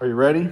Are 0.00 0.06
you 0.06 0.14
ready? 0.14 0.48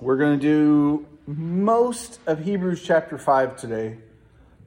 We're 0.00 0.16
going 0.16 0.40
to 0.40 0.42
do 0.42 1.06
most 1.26 2.18
of 2.26 2.42
Hebrews 2.42 2.82
chapter 2.82 3.18
5 3.18 3.58
today, 3.58 3.98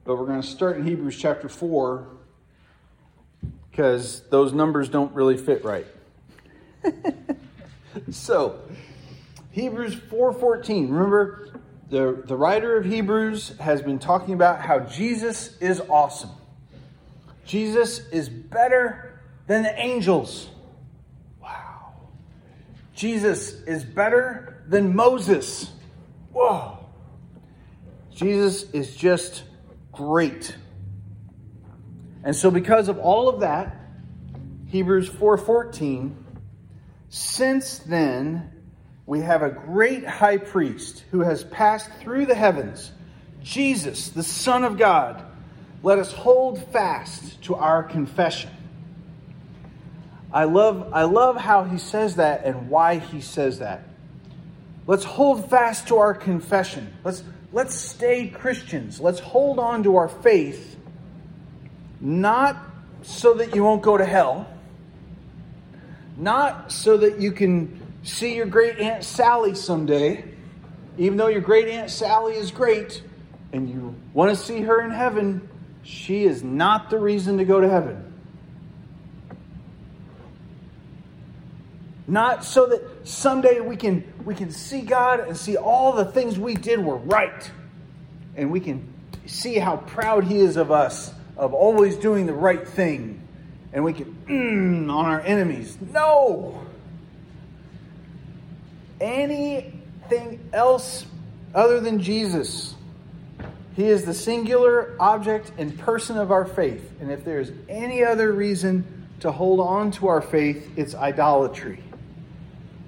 but 0.04 0.18
we're 0.18 0.26
going 0.26 0.40
to 0.40 0.46
start 0.46 0.76
in 0.76 0.84
Hebrews 0.84 1.16
chapter 1.18 1.48
4 1.48 2.06
because 3.68 4.20
those 4.30 4.52
numbers 4.52 4.88
don't 4.88 5.12
really 5.16 5.36
fit 5.36 5.64
right. 5.64 5.88
so, 8.12 8.60
Hebrews 9.50 9.96
4:14. 9.96 10.92
Remember 10.92 11.60
the 11.90 12.22
the 12.24 12.36
writer 12.36 12.76
of 12.76 12.84
Hebrews 12.84 13.56
has 13.58 13.82
been 13.82 13.98
talking 13.98 14.34
about 14.34 14.60
how 14.60 14.78
Jesus 14.78 15.56
is 15.58 15.80
awesome. 15.88 16.30
Jesus 17.44 17.98
is 18.10 18.28
better 18.28 19.18
than 19.48 19.64
the 19.64 19.76
angels. 19.76 20.50
Jesus 22.96 23.52
is 23.64 23.84
better 23.84 24.64
than 24.66 24.96
Moses. 24.96 25.70
Whoa. 26.32 26.78
Jesus 28.14 28.62
is 28.72 28.96
just 28.96 29.44
great. 29.92 30.56
And 32.24 32.34
so 32.34 32.50
because 32.50 32.88
of 32.88 32.98
all 32.98 33.28
of 33.28 33.40
that, 33.40 33.76
Hebrews 34.68 35.08
4:14 35.08 36.16
since 37.08 37.78
then 37.78 38.50
we 39.04 39.20
have 39.20 39.42
a 39.42 39.50
great 39.50 40.04
high 40.04 40.38
priest 40.38 41.04
who 41.10 41.20
has 41.20 41.44
passed 41.44 41.90
through 42.00 42.26
the 42.26 42.34
heavens, 42.34 42.90
Jesus, 43.42 44.08
the 44.08 44.24
Son 44.24 44.64
of 44.64 44.76
God. 44.76 45.22
Let 45.82 45.98
us 45.98 46.12
hold 46.12 46.58
fast 46.72 47.40
to 47.42 47.54
our 47.54 47.84
confession. 47.84 48.50
I 50.32 50.44
love, 50.44 50.90
I 50.92 51.04
love 51.04 51.36
how 51.36 51.64
he 51.64 51.78
says 51.78 52.16
that 52.16 52.44
and 52.44 52.68
why 52.68 52.98
he 52.98 53.20
says 53.20 53.60
that. 53.60 53.84
Let's 54.86 55.04
hold 55.04 55.50
fast 55.50 55.88
to 55.88 55.96
our 55.96 56.14
confession. 56.14 56.92
Let's, 57.04 57.22
let's 57.52 57.74
stay 57.74 58.28
Christians. 58.28 59.00
Let's 59.00 59.20
hold 59.20 59.58
on 59.58 59.82
to 59.84 59.96
our 59.96 60.08
faith, 60.08 60.76
not 62.00 62.56
so 63.02 63.34
that 63.34 63.54
you 63.54 63.64
won't 63.64 63.82
go 63.82 63.96
to 63.96 64.04
hell, 64.04 64.48
not 66.16 66.72
so 66.72 66.96
that 66.98 67.20
you 67.20 67.32
can 67.32 67.82
see 68.02 68.36
your 68.36 68.46
great 68.46 68.78
Aunt 68.78 69.04
Sally 69.04 69.54
someday, 69.54 70.24
even 70.98 71.18
though 71.18 71.28
your 71.28 71.40
great 71.40 71.68
Aunt 71.68 71.90
Sally 71.90 72.34
is 72.34 72.50
great 72.50 73.02
and 73.52 73.68
you 73.68 73.94
want 74.12 74.30
to 74.30 74.36
see 74.36 74.62
her 74.62 74.80
in 74.80 74.90
heaven, 74.90 75.48
she 75.82 76.24
is 76.24 76.42
not 76.42 76.90
the 76.90 76.98
reason 76.98 77.38
to 77.38 77.44
go 77.44 77.60
to 77.60 77.68
heaven. 77.68 78.05
Not 82.08 82.44
so 82.44 82.66
that 82.66 83.06
someday 83.06 83.60
we 83.60 83.76
can 83.76 84.04
we 84.24 84.34
can 84.34 84.50
see 84.50 84.82
God 84.82 85.20
and 85.20 85.36
see 85.36 85.56
all 85.56 85.92
the 85.92 86.04
things 86.04 86.38
we 86.38 86.54
did 86.54 86.84
were 86.84 86.96
right. 86.96 87.50
And 88.36 88.50
we 88.50 88.60
can 88.60 88.92
see 89.26 89.58
how 89.58 89.78
proud 89.78 90.24
he 90.24 90.38
is 90.38 90.56
of 90.56 90.70
us 90.70 91.12
of 91.36 91.52
always 91.52 91.96
doing 91.96 92.26
the 92.26 92.34
right 92.34 92.66
thing. 92.66 93.22
And 93.72 93.84
we 93.84 93.92
can 93.92 94.16
mm, 94.28 94.92
on 94.92 95.06
our 95.06 95.20
enemies. 95.20 95.76
No 95.80 96.66
anything 99.00 100.48
else 100.52 101.06
other 101.54 101.80
than 101.80 102.00
Jesus. 102.00 102.74
He 103.74 103.84
is 103.84 104.04
the 104.04 104.14
singular 104.14 104.96
object 104.98 105.52
and 105.58 105.78
person 105.78 106.16
of 106.16 106.30
our 106.30 106.46
faith. 106.46 106.90
And 107.00 107.10
if 107.10 107.24
there 107.24 107.40
is 107.40 107.52
any 107.68 108.02
other 108.02 108.32
reason 108.32 109.06
to 109.20 109.30
hold 109.30 109.60
on 109.60 109.90
to 109.92 110.08
our 110.08 110.22
faith, 110.22 110.70
it's 110.76 110.94
idolatry. 110.94 111.82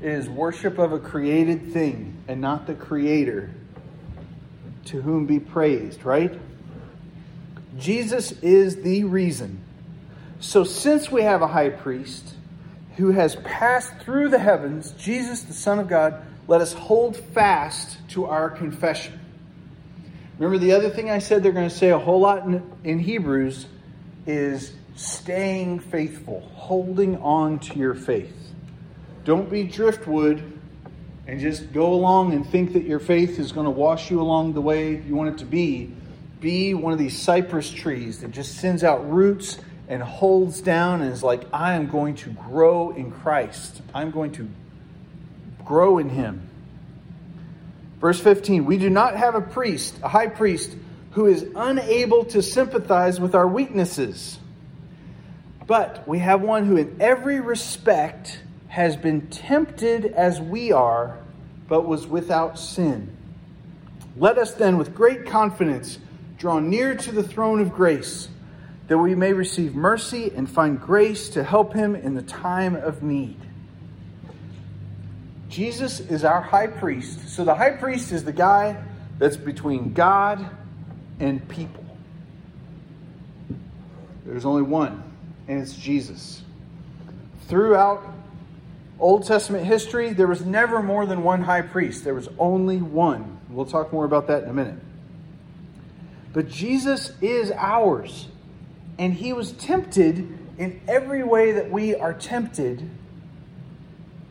Is 0.01 0.29
worship 0.29 0.79
of 0.79 0.93
a 0.93 0.99
created 0.99 1.73
thing 1.73 2.23
and 2.29 2.41
not 2.41 2.67
the 2.67 2.75
creator 2.75 3.51
to 4.87 5.03
whom 5.03 5.27
be 5.27 5.41
praised, 5.41 6.05
right? 6.05 6.39
Jesus 7.79 8.33
is 8.43 8.83
the 8.83 9.05
reason. 9.05 9.61
So, 10.41 10.65
since 10.65 11.11
we 11.11 11.23
have 11.23 11.43
a 11.43 11.49
high 11.49 11.71
priest 11.71 12.35
who 12.97 13.11
has 13.11 13.37
passed 13.37 13.93
through 13.99 14.29
the 14.29 14.39
heavens, 14.39 14.93
Jesus, 14.93 15.43
the 15.43 15.53
Son 15.53 15.79
of 15.79 15.89
God, 15.89 16.23
let 16.47 16.61
us 16.61 16.73
hold 16.73 17.17
fast 17.17 17.99
to 18.11 18.27
our 18.27 18.51
confession. 18.51 19.19
Remember, 20.39 20.59
the 20.59 20.73
other 20.73 20.91
thing 20.91 21.11
I 21.11 21.19
said 21.19 21.43
they're 21.43 21.53
going 21.53 21.69
to 21.69 21.75
say 21.75 21.91
a 21.91 21.99
whole 21.99 22.21
lot 22.21 22.45
in, 22.47 22.63
in 22.85 22.99
Hebrews 23.01 23.67
is 24.27 24.73
staying 24.95 25.81
faithful, 25.81 26.41
holding 26.55 27.17
on 27.19 27.59
to 27.61 27.79
your 27.79 27.95
faith. 27.95 28.48
Don't 29.29 29.51
be 29.51 29.65
driftwood 29.65 30.43
and 31.27 31.39
just 31.39 31.71
go 31.75 31.93
along 31.93 32.33
and 32.33 32.49
think 32.49 32.73
that 32.73 32.85
your 32.85 32.99
faith 32.99 33.39
is 33.39 33.53
going 33.53 33.67
to 33.67 33.71
wash 33.71 34.11
you 34.11 34.23
along 34.23 34.55
the 34.55 34.63
way 34.63 35.03
you 35.03 35.15
want 35.15 35.35
it 35.35 35.39
to 35.41 35.45
be. 35.45 35.93
Be 36.41 36.73
one 36.73 36.95
of 36.95 36.99
these 36.99 37.21
cypress 37.21 37.69
trees 37.71 38.21
that 38.21 38.31
just 38.31 38.55
sends 38.55 38.83
out 38.83 39.13
roots 39.13 39.59
and 39.87 40.03
holds 40.03 40.63
down 40.63 41.03
and 41.03 41.13
is 41.13 41.23
like, 41.23 41.45
I 41.53 41.75
am 41.75 41.89
going 41.89 42.15
to 42.15 42.31
grow 42.31 42.93
in 42.93 43.11
Christ. 43.11 43.83
I'm 43.93 44.13
going 44.13 44.33
to 44.33 44.49
grow 45.63 45.99
in 45.99 46.09
Him. 46.09 46.49
Verse 48.01 48.19
15 48.19 48.65
We 48.65 48.79
do 48.79 48.89
not 48.89 49.15
have 49.15 49.35
a 49.35 49.43
priest, 49.43 49.95
a 50.03 50.09
high 50.09 50.29
priest, 50.29 50.75
who 51.11 51.27
is 51.27 51.45
unable 51.55 52.25
to 52.25 52.41
sympathize 52.41 53.21
with 53.21 53.35
our 53.35 53.47
weaknesses. 53.47 54.39
But 55.67 56.09
we 56.09 56.21
have 56.21 56.41
one 56.41 56.65
who, 56.65 56.79
in 56.79 56.97
every 56.99 57.41
respect, 57.41 58.39
has 58.69 58.97
been 58.97 59.27
tempted 59.29 60.07
as 60.07 60.41
we 60.41 60.73
are, 60.73 61.19
but 61.69 61.87
was 61.87 62.07
without 62.07 62.59
sin. 62.59 63.17
Let 64.17 64.39
us 64.39 64.53
then, 64.53 64.79
with 64.79 64.95
great 64.95 65.27
confidence, 65.27 65.99
draw 66.39 66.61
near 66.61 66.95
to 66.95 67.13
the 67.13 67.23
throne 67.23 67.61
of 67.61 67.73
grace 67.73 68.29
that 68.89 68.97
we 68.97 69.15
may 69.15 69.33
receive 69.33 69.75
mercy 69.75 70.33
and 70.35 70.49
find 70.49 70.81
grace 70.81 71.29
to 71.31 71.45
help 71.45 71.75
him 71.75 71.95
in 71.95 72.15
the 72.15 72.23
time 72.23 72.75
of 72.75 73.03
need. 73.03 73.37
Jesus 75.49 76.01
is 76.01 76.25
our 76.25 76.41
high 76.41 76.67
priest. 76.67 77.29
So 77.29 77.45
the 77.45 77.55
high 77.55 77.71
priest 77.71 78.13
is 78.13 78.25
the 78.25 78.33
guy 78.33 78.83
that's 79.19 79.37
between 79.37 79.93
God 79.93 80.45
and 81.21 81.47
people. 81.49 81.85
There's 84.25 84.45
only 84.45 84.63
one, 84.63 85.03
and 85.49 85.61
it's 85.63 85.75
Jesus. 85.75 86.43
Throughout 87.47 88.05
Old 89.01 89.27
Testament 89.27 89.65
history, 89.65 90.13
there 90.13 90.27
was 90.27 90.45
never 90.45 90.83
more 90.83 91.07
than 91.07 91.23
one 91.23 91.43
high 91.43 91.63
priest. 91.63 92.05
There 92.05 92.15
was 92.15 92.29
only 92.39 92.79
one. 92.79 93.39
We'll 93.49 93.67
talk 93.67 93.93
more 93.93 94.05
about 94.05 94.27
that 94.27 94.43
in 94.43 94.51
a 94.51 94.53
minute. 94.53 94.79
But 96.33 96.49
Jesus 96.49 97.13
is 97.21 97.53
ours 97.53 98.27
and 98.99 99.15
he 99.15 99.33
was 99.33 99.53
tempted 99.53 100.39
in 100.59 100.81
every 100.89 101.23
way 101.23 101.53
that 101.53 101.71
we 101.71 101.95
are 101.95 102.13
tempted. 102.13 102.89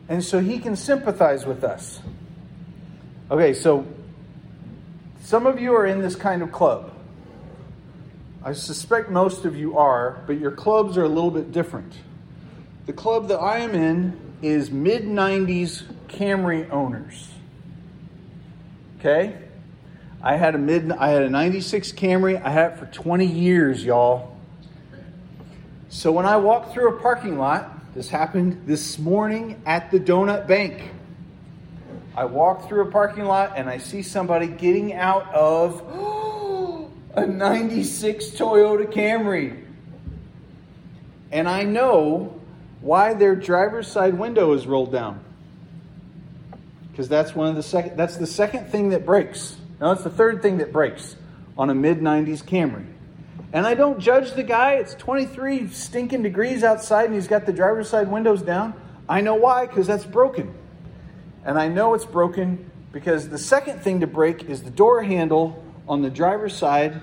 And 0.08 0.22
so 0.22 0.40
he 0.40 0.58
can 0.58 0.76
sympathize 0.76 1.46
with 1.46 1.64
us. 1.64 2.00
Okay, 3.30 3.54
so 3.54 3.86
some 5.22 5.46
of 5.46 5.60
you 5.60 5.74
are 5.74 5.86
in 5.86 6.00
this 6.00 6.14
kind 6.14 6.42
of 6.42 6.52
club. 6.52 6.92
I 8.44 8.52
suspect 8.52 9.10
most 9.10 9.44
of 9.44 9.56
you 9.56 9.76
are, 9.78 10.22
but 10.26 10.38
your 10.38 10.52
clubs 10.52 10.96
are 10.96 11.04
a 11.04 11.08
little 11.08 11.30
bit 11.30 11.52
different. 11.52 11.92
The 12.86 12.92
club 12.92 13.28
that 13.28 13.38
I 13.38 13.58
am 13.58 13.74
in 13.74 14.27
is 14.42 14.70
mid 14.70 15.04
90s 15.04 15.82
Camry 16.08 16.70
owners. 16.70 17.30
Okay? 18.98 19.36
I 20.22 20.36
had 20.36 20.54
a 20.54 20.58
mid 20.58 20.90
I 20.90 21.10
had 21.10 21.22
a 21.22 21.30
96 21.30 21.92
Camry. 21.92 22.42
I 22.42 22.50
had 22.50 22.72
it 22.72 22.78
for 22.78 22.86
20 22.86 23.26
years, 23.26 23.84
y'all. 23.84 24.36
So 25.88 26.12
when 26.12 26.26
I 26.26 26.36
walk 26.36 26.72
through 26.72 26.96
a 26.96 27.00
parking 27.00 27.38
lot, 27.38 27.94
this 27.94 28.10
happened 28.10 28.62
this 28.66 28.98
morning 28.98 29.62
at 29.64 29.90
the 29.90 29.98
Donut 29.98 30.46
Bank. 30.46 30.90
I 32.16 32.24
walk 32.24 32.68
through 32.68 32.82
a 32.82 32.90
parking 32.90 33.24
lot 33.24 33.52
and 33.56 33.68
I 33.68 33.78
see 33.78 34.02
somebody 34.02 34.48
getting 34.48 34.92
out 34.92 35.32
of 35.32 35.80
a 37.14 37.26
96 37.26 38.30
Toyota 38.30 38.92
Camry. 38.92 39.64
And 41.30 41.48
I 41.48 41.62
know 41.62 42.37
why 42.80 43.14
their 43.14 43.34
driver's 43.34 43.88
side 43.88 44.18
window 44.18 44.52
is 44.52 44.66
rolled 44.66 44.92
down. 44.92 45.20
Because 46.90 47.08
that's 47.08 47.34
one 47.34 47.48
of 47.48 47.56
the 47.56 47.62
second 47.62 47.96
that's 47.96 48.16
the 48.16 48.26
second 48.26 48.66
thing 48.66 48.90
that 48.90 49.06
breaks. 49.06 49.56
No, 49.80 49.92
it's 49.92 50.02
the 50.02 50.10
third 50.10 50.42
thing 50.42 50.58
that 50.58 50.72
breaks 50.72 51.16
on 51.56 51.70
a 51.70 51.74
mid 51.74 52.00
90s 52.00 52.42
Camry. 52.42 52.86
And 53.52 53.66
I 53.66 53.74
don't 53.74 53.98
judge 53.98 54.32
the 54.32 54.42
guy. 54.42 54.74
It's 54.74 54.94
23 54.94 55.68
stinking 55.68 56.22
degrees 56.22 56.62
outside 56.62 57.06
and 57.06 57.14
he's 57.14 57.28
got 57.28 57.46
the 57.46 57.52
driver's 57.52 57.88
side 57.88 58.08
windows 58.08 58.42
down. 58.42 58.74
I 59.08 59.22
know 59.22 59.36
why, 59.36 59.66
because 59.66 59.86
that's 59.86 60.04
broken. 60.04 60.52
And 61.44 61.58
I 61.58 61.68
know 61.68 61.94
it's 61.94 62.04
broken 62.04 62.70
because 62.92 63.28
the 63.28 63.38
second 63.38 63.80
thing 63.80 64.00
to 64.00 64.06
break 64.06 64.44
is 64.44 64.62
the 64.62 64.70
door 64.70 65.02
handle 65.02 65.64
on 65.88 66.02
the 66.02 66.10
driver's 66.10 66.54
side. 66.54 67.00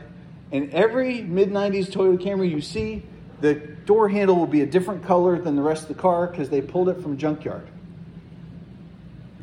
And 0.51 0.71
every 0.71 1.23
mid 1.23 1.49
90s 1.49 1.89
Toyota 1.89 2.21
Camry 2.21 2.51
you 2.51 2.61
see 2.61 3.03
the 3.45 3.53
door 3.53 4.09
handle 4.09 4.35
will 4.35 4.47
be 4.47 4.61
a 4.61 4.65
different 4.65 5.03
color 5.03 5.39
than 5.39 5.55
the 5.55 5.61
rest 5.61 5.83
of 5.83 5.89
the 5.89 6.01
car 6.01 6.25
because 6.25 6.49
they 6.49 6.61
pulled 6.61 6.89
it 6.89 6.99
from 6.99 7.15
junkyard. 7.15 7.67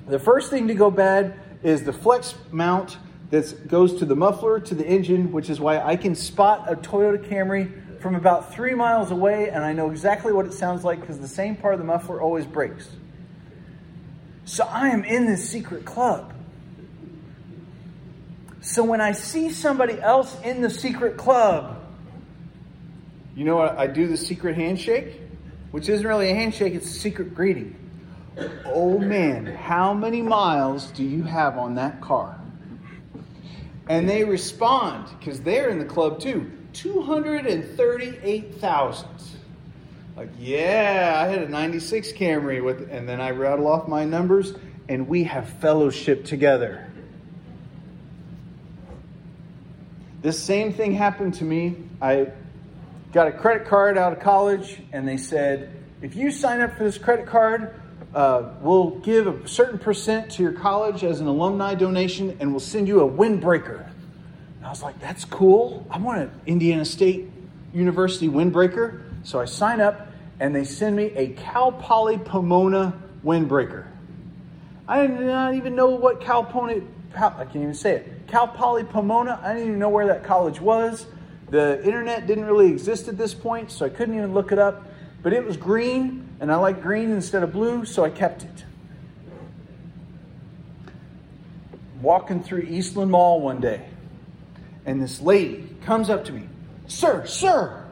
The 0.08 0.18
first 0.18 0.50
thing 0.50 0.66
to 0.66 0.74
go 0.74 0.90
bad 0.90 1.38
is 1.62 1.84
the 1.84 1.92
flex 1.92 2.34
mount 2.50 2.98
that 3.30 3.68
goes 3.68 4.00
to 4.00 4.04
the 4.04 4.16
muffler 4.16 4.58
to 4.58 4.74
the 4.74 4.84
engine, 4.84 5.30
which 5.30 5.48
is 5.48 5.60
why 5.60 5.78
I 5.78 5.94
can 5.94 6.16
spot 6.16 6.64
a 6.66 6.74
Toyota 6.74 7.24
Camry 7.24 8.00
from 8.00 8.16
about 8.16 8.52
three 8.52 8.74
miles 8.74 9.12
away 9.12 9.50
and 9.50 9.62
I 9.62 9.72
know 9.72 9.90
exactly 9.90 10.32
what 10.32 10.46
it 10.46 10.52
sounds 10.52 10.82
like 10.84 11.00
because 11.00 11.20
the 11.20 11.28
same 11.28 11.54
part 11.54 11.74
of 11.74 11.78
the 11.78 11.86
muffler 11.86 12.20
always 12.20 12.44
breaks. 12.44 12.88
So 14.46 14.64
I 14.64 14.88
am 14.88 15.04
in 15.04 15.26
this 15.26 15.48
secret 15.48 15.84
club. 15.84 16.34
So 18.62 18.82
when 18.82 19.00
I 19.00 19.12
see 19.12 19.50
somebody 19.50 20.00
else 20.00 20.36
in 20.42 20.60
the 20.60 20.70
secret 20.70 21.16
club, 21.16 21.81
you 23.34 23.44
know 23.44 23.56
what? 23.56 23.78
I 23.78 23.86
do 23.86 24.06
the 24.06 24.16
secret 24.16 24.56
handshake, 24.56 25.20
which 25.70 25.88
isn't 25.88 26.06
really 26.06 26.30
a 26.30 26.34
handshake, 26.34 26.74
it's 26.74 26.86
a 26.86 26.98
secret 26.98 27.34
greeting. 27.34 27.76
Oh 28.64 28.98
man, 28.98 29.46
how 29.46 29.92
many 29.92 30.22
miles 30.22 30.86
do 30.92 31.04
you 31.04 31.22
have 31.22 31.58
on 31.58 31.74
that 31.76 32.00
car? 32.00 32.38
And 33.88 34.08
they 34.08 34.24
respond 34.24 35.08
because 35.18 35.40
they're 35.40 35.68
in 35.68 35.78
the 35.78 35.84
club 35.84 36.20
too 36.20 36.50
238,000. 36.72 39.08
Like, 40.16 40.30
yeah, 40.38 41.14
I 41.16 41.26
had 41.26 41.42
a 41.42 41.48
96 41.48 42.12
Camry 42.12 42.62
with, 42.62 42.88
and 42.90 43.08
then 43.08 43.20
I 43.20 43.30
rattle 43.30 43.66
off 43.66 43.88
my 43.88 44.04
numbers, 44.04 44.54
and 44.88 45.08
we 45.08 45.24
have 45.24 45.48
fellowship 45.48 46.24
together. 46.24 46.86
This 50.20 50.40
same 50.40 50.72
thing 50.72 50.92
happened 50.92 51.34
to 51.34 51.44
me. 51.44 51.76
I 52.00 52.28
got 53.12 53.28
a 53.28 53.32
credit 53.32 53.66
card 53.66 53.98
out 53.98 54.12
of 54.12 54.20
college, 54.20 54.80
and 54.92 55.06
they 55.06 55.18
said, 55.18 55.70
if 56.00 56.16
you 56.16 56.30
sign 56.30 56.60
up 56.60 56.76
for 56.76 56.84
this 56.84 56.96
credit 56.96 57.26
card, 57.26 57.78
uh, 58.14 58.54
we'll 58.60 58.90
give 59.00 59.26
a 59.26 59.46
certain 59.46 59.78
percent 59.78 60.32
to 60.32 60.42
your 60.42 60.52
college 60.52 61.04
as 61.04 61.20
an 61.20 61.26
alumni 61.26 61.74
donation, 61.74 62.36
and 62.40 62.50
we'll 62.50 62.60
send 62.60 62.88
you 62.88 63.00
a 63.00 63.08
windbreaker. 63.08 63.86
And 64.56 64.66
I 64.66 64.70
was 64.70 64.82
like, 64.82 64.98
that's 64.98 65.24
cool. 65.26 65.86
I 65.90 65.98
want 65.98 66.22
an 66.22 66.30
Indiana 66.46 66.84
State 66.84 67.30
University 67.74 68.28
windbreaker. 68.28 69.02
So 69.24 69.40
I 69.40 69.44
sign 69.44 69.80
up, 69.80 70.08
and 70.40 70.54
they 70.54 70.64
send 70.64 70.96
me 70.96 71.04
a 71.14 71.28
Cal 71.28 71.70
Poly 71.70 72.18
Pomona 72.18 72.98
windbreaker. 73.24 73.86
I 74.88 75.06
did 75.06 75.20
not 75.20 75.54
even 75.54 75.76
know 75.76 75.90
what 75.90 76.20
Cal 76.20 76.44
Poly, 76.44 76.82
I 77.14 77.44
can't 77.44 77.56
even 77.56 77.74
say 77.74 77.96
it. 77.96 78.26
Cal 78.26 78.48
Poly 78.48 78.84
Pomona, 78.84 79.38
I 79.42 79.52
didn't 79.52 79.68
even 79.68 79.78
know 79.78 79.90
where 79.90 80.06
that 80.06 80.24
college 80.24 80.60
was. 80.60 81.06
The 81.52 81.84
internet 81.84 82.26
didn't 82.26 82.46
really 82.46 82.68
exist 82.68 83.08
at 83.08 83.18
this 83.18 83.34
point, 83.34 83.70
so 83.70 83.84
I 83.84 83.90
couldn't 83.90 84.14
even 84.14 84.32
look 84.32 84.52
it 84.52 84.58
up. 84.58 84.86
But 85.22 85.34
it 85.34 85.44
was 85.44 85.58
green, 85.58 86.26
and 86.40 86.50
I 86.50 86.56
like 86.56 86.80
green 86.80 87.10
instead 87.10 87.42
of 87.42 87.52
blue, 87.52 87.84
so 87.84 88.06
I 88.06 88.08
kept 88.08 88.44
it. 88.44 88.64
Walking 92.00 92.42
through 92.42 92.62
Eastland 92.62 93.10
Mall 93.10 93.42
one 93.42 93.60
day, 93.60 93.84
and 94.86 95.00
this 95.00 95.20
lady 95.20 95.68
comes 95.84 96.08
up 96.08 96.24
to 96.24 96.32
me, 96.32 96.48
Sir, 96.86 97.26
sir. 97.26 97.84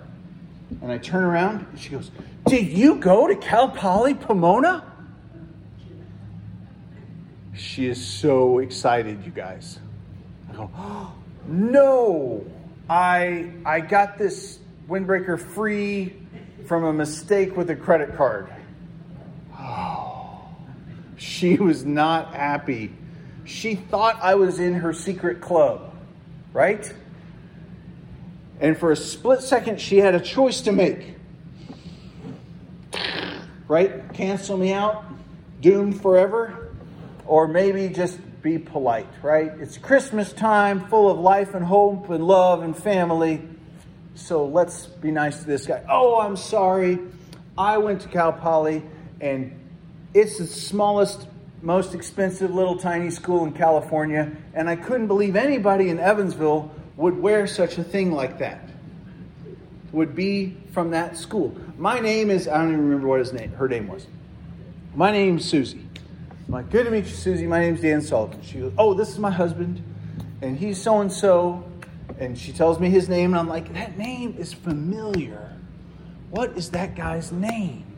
And 0.81 0.91
I 0.91 0.97
turn 0.97 1.23
around, 1.23 1.67
and 1.71 1.79
she 1.79 1.91
goes, 1.91 2.11
Did 2.47 2.67
you 2.69 2.95
go 2.95 3.27
to 3.27 3.37
Cal 3.37 3.69
Poly 3.69 4.15
Pomona? 4.15 4.91
She 7.55 7.87
is 7.87 8.03
so 8.03 8.61
excited, 8.61 9.23
you 9.27 9.33
guys. 9.33 9.79
I 10.49 10.57
go, 10.57 10.71
oh, 10.75 11.12
No, 11.47 12.47
I, 12.90 13.52
I 13.64 13.78
got 13.78 14.19
this 14.19 14.58
windbreaker 14.88 15.40
free 15.40 16.12
from 16.66 16.82
a 16.82 16.92
mistake 16.92 17.56
with 17.56 17.70
a 17.70 17.76
credit 17.76 18.16
card. 18.16 18.52
Oh, 19.56 20.48
she 21.16 21.56
was 21.56 21.84
not 21.84 22.34
happy. 22.34 22.92
She 23.44 23.76
thought 23.76 24.19
I 24.20 24.34
was 24.34 24.58
in 24.58 24.75
her 24.75 24.92
secret 24.92 25.40
club, 25.40 25.94
right? 26.52 26.92
And 28.58 28.76
for 28.76 28.90
a 28.90 28.96
split 28.96 29.40
second, 29.42 29.81
she 29.81 29.98
had 29.98 30.16
a 30.16 30.20
choice 30.20 30.62
to 30.62 30.72
make. 30.72 31.14
Right? 33.69 34.12
Cancel 34.14 34.58
me 34.58 34.72
out, 34.72 35.04
doomed 35.60 36.02
forever, 36.02 36.72
or 37.25 37.46
maybe 37.46 37.88
just 37.88 38.19
be 38.42 38.58
polite, 38.58 39.08
right? 39.22 39.52
It's 39.60 39.78
Christmas 39.78 40.32
time, 40.32 40.87
full 40.87 41.10
of 41.10 41.19
life 41.19 41.54
and 41.54 41.64
hope 41.64 42.10
and 42.10 42.26
love 42.26 42.62
and 42.62 42.76
family. 42.76 43.42
So 44.14 44.46
let's 44.46 44.87
be 44.87 45.10
nice 45.10 45.40
to 45.40 45.46
this 45.46 45.66
guy. 45.66 45.84
Oh, 45.88 46.20
I'm 46.20 46.37
sorry. 46.37 46.98
I 47.56 47.78
went 47.78 48.02
to 48.02 48.08
Cal 48.08 48.32
Poly, 48.32 48.82
and 49.20 49.58
it's 50.14 50.38
the 50.38 50.46
smallest, 50.46 51.26
most 51.62 51.94
expensive 51.94 52.54
little 52.54 52.76
tiny 52.76 53.10
school 53.10 53.44
in 53.44 53.52
California, 53.52 54.32
and 54.54 54.69
I 54.69 54.76
couldn't 54.76 55.08
believe 55.08 55.37
anybody 55.37 55.88
in 55.88 55.98
Evansville 55.98 56.70
would 56.96 57.19
wear 57.19 57.46
such 57.46 57.78
a 57.78 57.84
thing 57.84 58.12
like 58.12 58.38
that. 58.38 58.69
Would 59.92 60.14
be 60.14 60.56
from 60.72 60.90
that 60.92 61.16
school. 61.16 61.56
My 61.76 61.98
name 62.00 62.31
is, 62.31 62.46
I 62.46 62.58
don't 62.58 62.69
even 62.69 62.84
remember 62.84 63.08
what 63.08 63.19
his 63.19 63.32
name, 63.32 63.52
her 63.52 63.69
name 63.69 63.88
was. 63.88 64.06
My 64.94 65.10
name's 65.10 65.44
Susie. 65.44 65.84
Like, 66.50 66.69
good 66.69 66.87
to 66.87 66.91
meet 66.91 67.05
you, 67.05 67.14
Susie. 67.14 67.47
My 67.47 67.61
name's 67.61 67.81
Dan 67.81 68.02
Sullivan. 68.02 68.43
She 68.43 68.58
goes, 68.58 68.73
oh, 68.76 68.93
this 68.93 69.08
is 69.08 69.20
my 69.20 69.31
husband, 69.31 69.85
and 70.43 70.58
he's 70.58 70.82
so 70.82 71.00
and 71.00 71.12
so. 71.12 71.64
And 72.19 72.37
she 72.37 72.50
tells 72.50 72.81
me 72.81 72.91
his 72.91 73.08
name, 73.08 73.31
and 73.31 73.38
I'm 73.38 73.47
like, 73.47 73.73
that 73.75 73.97
name 73.97 74.35
is 74.37 74.52
familiar. 74.52 75.56
What 76.31 76.58
is 76.58 76.73
that 76.73 76.97
guy's 76.97 77.31
name? 77.31 77.97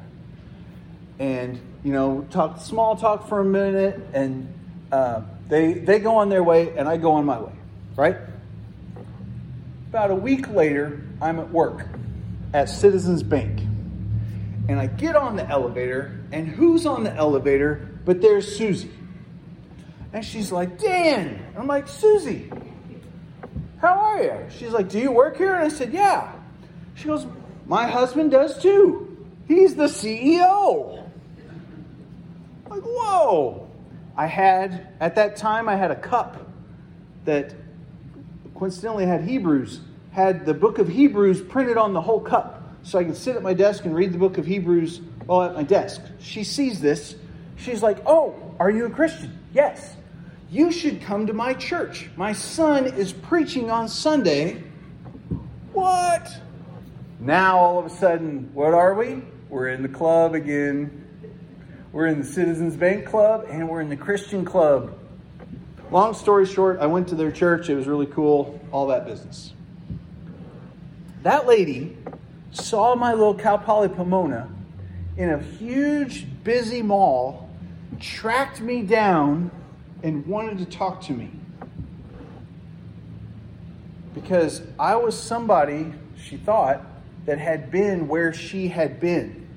And, 1.19 1.58
you 1.82 1.94
know, 1.94 2.26
talk 2.31 2.60
small 2.60 2.94
talk 2.94 3.26
for 3.26 3.40
a 3.40 3.44
minute, 3.44 3.99
and 4.12 4.52
uh, 4.93 5.22
they, 5.49 5.72
they 5.72 5.99
go 5.99 6.16
on 6.16 6.28
their 6.28 6.44
way, 6.44 6.76
and 6.76 6.87
I 6.87 6.99
go 6.99 7.12
on 7.12 7.25
my 7.25 7.40
way, 7.40 7.54
right? 7.96 8.19
About 9.88 10.10
a 10.10 10.14
week 10.14 10.49
later, 10.49 11.02
I'm 11.22 11.38
at 11.38 11.50
work 11.50 11.87
at 12.52 12.69
Citizens 12.69 13.22
Bank. 13.22 13.60
And 14.69 14.78
I 14.78 14.88
get 14.88 15.16
on 15.16 15.37
the 15.37 15.49
elevator, 15.49 16.20
and 16.32 16.46
who's 16.46 16.84
on 16.84 17.02
the 17.02 17.14
elevator 17.14 17.88
but 18.04 18.20
there's 18.20 18.56
Susie. 18.56 18.90
And 20.12 20.25
she's 20.25 20.52
like, 20.52 20.78
Dan. 20.78 21.44
I'm 21.56 21.66
like, 21.66 21.88
Susie, 21.88 22.50
how 23.81 23.94
are 23.94 24.22
you? 24.22 24.32
She's 24.50 24.70
like, 24.70 24.88
Do 24.88 24.99
you 24.99 25.10
work 25.10 25.37
here? 25.37 25.54
And 25.54 25.64
I 25.64 25.69
said, 25.69 25.93
Yeah. 25.93 26.32
She 26.94 27.06
goes, 27.06 27.26
My 27.66 27.87
husband 27.87 28.31
does 28.31 28.60
too. 28.62 29.12
He's 29.49 29.75
the 29.75 29.84
CEO. 29.84 31.04
I'm 32.64 32.70
like, 32.70 32.82
whoa. 32.82 33.68
I 34.16 34.26
had, 34.26 34.88
at 35.00 35.16
that 35.16 35.37
time, 35.37 35.68
I 35.68 35.76
had 35.76 35.90
a 35.90 35.97
cup 35.97 36.47
that 37.25 37.54
coincidentally 38.54 39.06
had 39.06 39.25
Hebrews, 39.25 39.80
had 40.12 40.47
the 40.47 40.54
book 40.54 40.78
of 40.78 40.88
Hebrews 40.88 41.40
printed 41.40 41.76
on 41.76 41.92
the 41.92 42.00
whole 42.00 42.21
cup. 42.21 42.62
So 42.82 42.99
I 42.99 43.04
can 43.04 43.14
sit 43.14 43.37
at 43.37 43.42
my 43.42 43.54
desk 43.54 43.85
and 43.85 43.94
read 43.94 44.12
the 44.12 44.18
book 44.18 44.38
of 44.38 44.47
Hebrews 44.47 45.00
while 45.26 45.42
at 45.42 45.54
my 45.54 45.62
desk. 45.62 46.00
She 46.21 46.44
sees 46.44 46.80
this 46.80 47.14
She's 47.62 47.83
like, 47.83 47.99
Oh, 48.07 48.54
are 48.59 48.71
you 48.71 48.87
a 48.87 48.90
Christian? 48.90 49.38
Yes. 49.52 49.97
You 50.50 50.71
should 50.71 51.00
come 51.00 51.28
to 51.28 51.33
my 51.33 51.54
church. 51.54 52.11
My 52.16 52.33
son 52.33 52.87
is 52.87 53.12
preaching 53.12 53.71
on 53.71 53.88
Sunday. 53.88 54.62
What? 55.73 56.28
Now, 57.19 57.59
all 57.59 57.78
of 57.78 57.87
a 57.87 57.90
sudden, 57.90 58.50
what 58.52 58.75
are 58.75 58.95
we? 58.95 59.23
We're 59.49 59.69
in 59.69 59.83
the 59.83 59.88
club 59.88 60.35
again. 60.35 60.99
We're 61.92 62.07
in 62.07 62.21
the 62.21 62.26
Citizens 62.26 62.76
Bank 62.76 63.07
Club 63.07 63.47
and 63.49 63.69
we're 63.69 63.81
in 63.81 63.88
the 63.88 63.97
Christian 63.97 64.45
Club. 64.45 64.99
Long 65.90 66.14
story 66.14 66.47
short, 66.47 66.81
I 66.81 66.87
went 66.87 67.09
to 67.09 67.14
their 67.14 67.31
church. 67.31 67.69
It 67.69 67.75
was 67.75 67.87
really 67.87 68.07
cool, 68.07 68.61
all 68.73 68.87
that 68.88 69.07
business. 69.07 69.52
That 71.23 71.47
lady 71.47 71.97
saw 72.50 72.95
my 72.95 73.12
little 73.12 73.35
Cal 73.35 73.59
Poly 73.59 73.88
Pomona 73.88 74.49
in 75.16 75.31
a 75.31 75.38
huge, 75.38 76.26
busy 76.42 76.83
mall 76.83 77.41
tracked 78.00 78.61
me 78.61 78.82
down 78.82 79.50
and 80.02 80.26
wanted 80.26 80.58
to 80.58 80.64
talk 80.64 81.00
to 81.02 81.12
me. 81.12 81.30
Because 84.14 84.62
I 84.78 84.96
was 84.96 85.18
somebody, 85.18 85.92
she 86.16 86.37
thought, 86.37 86.84
that 87.26 87.38
had 87.38 87.70
been 87.70 88.08
where 88.08 88.32
she 88.32 88.68
had 88.68 89.00
been. 89.00 89.49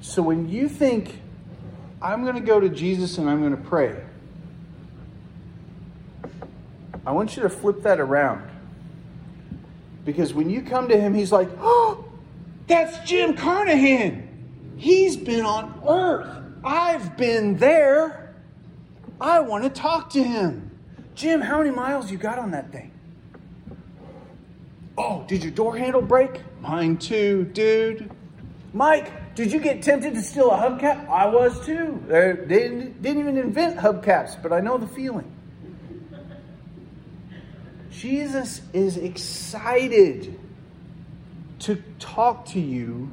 So 0.00 0.22
when 0.22 0.48
you 0.48 0.68
think, 0.68 1.20
I'm 2.02 2.22
going 2.22 2.34
to 2.34 2.40
go 2.40 2.58
to 2.58 2.68
Jesus 2.68 3.18
and 3.18 3.28
I'm 3.28 3.40
going 3.40 3.56
to 3.56 3.68
pray, 3.68 4.02
I 7.06 7.12
want 7.12 7.36
you 7.36 7.42
to 7.42 7.48
flip 7.48 7.82
that 7.82 8.00
around. 8.00 8.48
Because 10.04 10.34
when 10.34 10.50
you 10.50 10.62
come 10.62 10.88
to 10.88 10.98
him, 10.98 11.14
he's 11.14 11.30
like, 11.30 11.48
oh, 11.60 12.09
that's 12.70 12.98
Jim 13.08 13.34
Carnahan. 13.34 14.74
He's 14.76 15.16
been 15.16 15.44
on 15.44 15.82
earth. 15.86 16.42
I've 16.64 17.16
been 17.16 17.56
there. 17.56 18.34
I 19.20 19.40
want 19.40 19.64
to 19.64 19.70
talk 19.70 20.10
to 20.10 20.22
him. 20.22 20.70
Jim, 21.14 21.40
how 21.40 21.58
many 21.58 21.70
miles 21.70 22.10
you 22.10 22.16
got 22.16 22.38
on 22.38 22.52
that 22.52 22.72
thing? 22.72 22.92
Oh, 24.96 25.24
did 25.26 25.42
your 25.42 25.52
door 25.52 25.76
handle 25.76 26.00
break? 26.00 26.40
Mine 26.60 26.96
too, 26.96 27.44
dude. 27.52 28.10
Mike, 28.72 29.34
did 29.34 29.52
you 29.52 29.60
get 29.60 29.82
tempted 29.82 30.14
to 30.14 30.22
steal 30.22 30.50
a 30.50 30.56
hubcap? 30.56 31.08
I 31.08 31.26
was 31.26 31.64
too. 31.66 32.02
They 32.06 32.36
didn't, 32.46 33.04
even 33.04 33.36
invent 33.36 33.76
hubcaps, 33.76 34.40
but 34.42 34.52
I 34.52 34.60
know 34.60 34.78
the 34.78 34.86
feeling. 34.86 35.30
Jesus 37.90 38.62
is 38.72 38.96
excited 38.96 40.39
to 41.60 41.82
talk 41.98 42.46
to 42.46 42.60
you. 42.60 43.10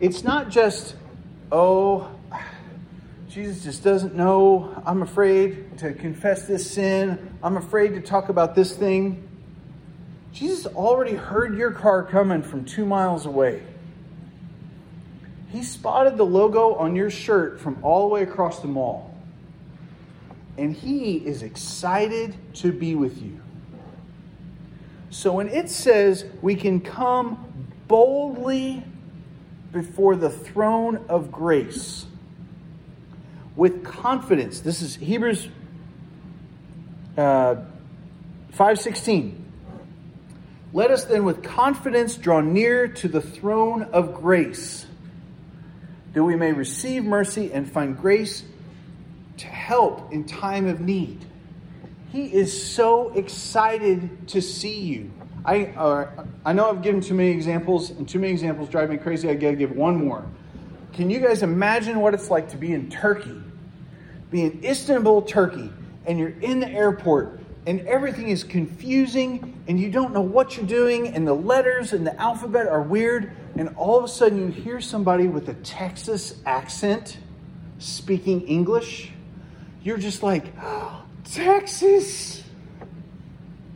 It's 0.00 0.22
not 0.22 0.50
just, 0.50 0.96
oh, 1.50 2.10
Jesus 3.28 3.64
just 3.64 3.82
doesn't 3.82 4.14
know. 4.14 4.82
I'm 4.84 5.02
afraid 5.02 5.78
to 5.78 5.92
confess 5.92 6.46
this 6.46 6.70
sin. 6.70 7.36
I'm 7.42 7.56
afraid 7.56 7.94
to 7.94 8.00
talk 8.00 8.28
about 8.28 8.54
this 8.54 8.76
thing. 8.76 9.28
Jesus 10.32 10.66
already 10.66 11.14
heard 11.14 11.56
your 11.56 11.70
car 11.70 12.02
coming 12.02 12.42
from 12.42 12.64
two 12.64 12.86
miles 12.86 13.26
away. 13.26 13.62
He 15.50 15.62
spotted 15.62 16.16
the 16.16 16.24
logo 16.24 16.74
on 16.74 16.96
your 16.96 17.10
shirt 17.10 17.60
from 17.60 17.78
all 17.82 18.08
the 18.08 18.14
way 18.14 18.22
across 18.22 18.60
the 18.60 18.68
mall. 18.68 19.14
And 20.56 20.74
he 20.74 21.16
is 21.16 21.42
excited 21.42 22.34
to 22.54 22.72
be 22.72 22.94
with 22.94 23.20
you. 23.22 23.41
So 25.12 25.34
when 25.34 25.50
it 25.50 25.68
says 25.68 26.24
we 26.40 26.54
can 26.54 26.80
come 26.80 27.74
boldly 27.86 28.82
before 29.70 30.16
the 30.16 30.30
throne 30.30 31.04
of 31.10 31.30
grace 31.30 32.06
with 33.54 33.84
confidence, 33.84 34.60
this 34.60 34.80
is 34.80 34.96
Hebrews 34.96 35.48
uh, 37.18 37.56
5:16. 38.54 39.34
Let 40.72 40.90
us 40.90 41.04
then 41.04 41.24
with 41.24 41.42
confidence 41.42 42.16
draw 42.16 42.40
near 42.40 42.88
to 42.88 43.06
the 43.06 43.20
throne 43.20 43.82
of 43.82 44.14
grace, 44.14 44.86
that 46.14 46.24
we 46.24 46.36
may 46.36 46.52
receive 46.52 47.04
mercy 47.04 47.52
and 47.52 47.70
find 47.70 47.98
grace 47.98 48.44
to 49.36 49.46
help 49.46 50.10
in 50.10 50.24
time 50.24 50.66
of 50.66 50.80
need. 50.80 51.26
He 52.12 52.26
is 52.26 52.52
so 52.74 53.08
excited 53.14 54.28
to 54.28 54.42
see 54.42 54.80
you. 54.80 55.10
I, 55.46 55.64
uh, 55.68 56.26
I 56.44 56.52
know 56.52 56.68
I've 56.68 56.82
given 56.82 57.00
too 57.00 57.14
many 57.14 57.30
examples, 57.30 57.88
and 57.88 58.06
too 58.06 58.18
many 58.18 58.34
examples 58.34 58.68
drive 58.68 58.90
me 58.90 58.98
crazy. 58.98 59.30
I 59.30 59.34
gotta 59.34 59.56
give 59.56 59.74
one 59.74 60.04
more. 60.04 60.26
Can 60.92 61.08
you 61.08 61.20
guys 61.20 61.42
imagine 61.42 62.00
what 62.00 62.12
it's 62.12 62.28
like 62.28 62.50
to 62.50 62.58
be 62.58 62.74
in 62.74 62.90
Turkey? 62.90 63.40
Be 64.30 64.42
in 64.42 64.62
Istanbul, 64.62 65.22
Turkey, 65.22 65.72
and 66.04 66.18
you're 66.18 66.38
in 66.40 66.60
the 66.60 66.68
airport, 66.68 67.40
and 67.66 67.80
everything 67.88 68.28
is 68.28 68.44
confusing, 68.44 69.58
and 69.66 69.80
you 69.80 69.90
don't 69.90 70.12
know 70.12 70.20
what 70.20 70.58
you're 70.58 70.66
doing, 70.66 71.08
and 71.08 71.26
the 71.26 71.32
letters 71.32 71.94
and 71.94 72.06
the 72.06 72.14
alphabet 72.20 72.66
are 72.68 72.82
weird, 72.82 73.32
and 73.56 73.70
all 73.74 73.96
of 73.96 74.04
a 74.04 74.08
sudden 74.08 74.38
you 74.38 74.48
hear 74.48 74.82
somebody 74.82 75.28
with 75.28 75.48
a 75.48 75.54
Texas 75.54 76.42
accent 76.44 77.16
speaking 77.78 78.42
English. 78.42 79.12
You're 79.82 79.96
just 79.96 80.22
like, 80.22 80.52
oh, 80.60 81.04
Texas. 81.24 82.42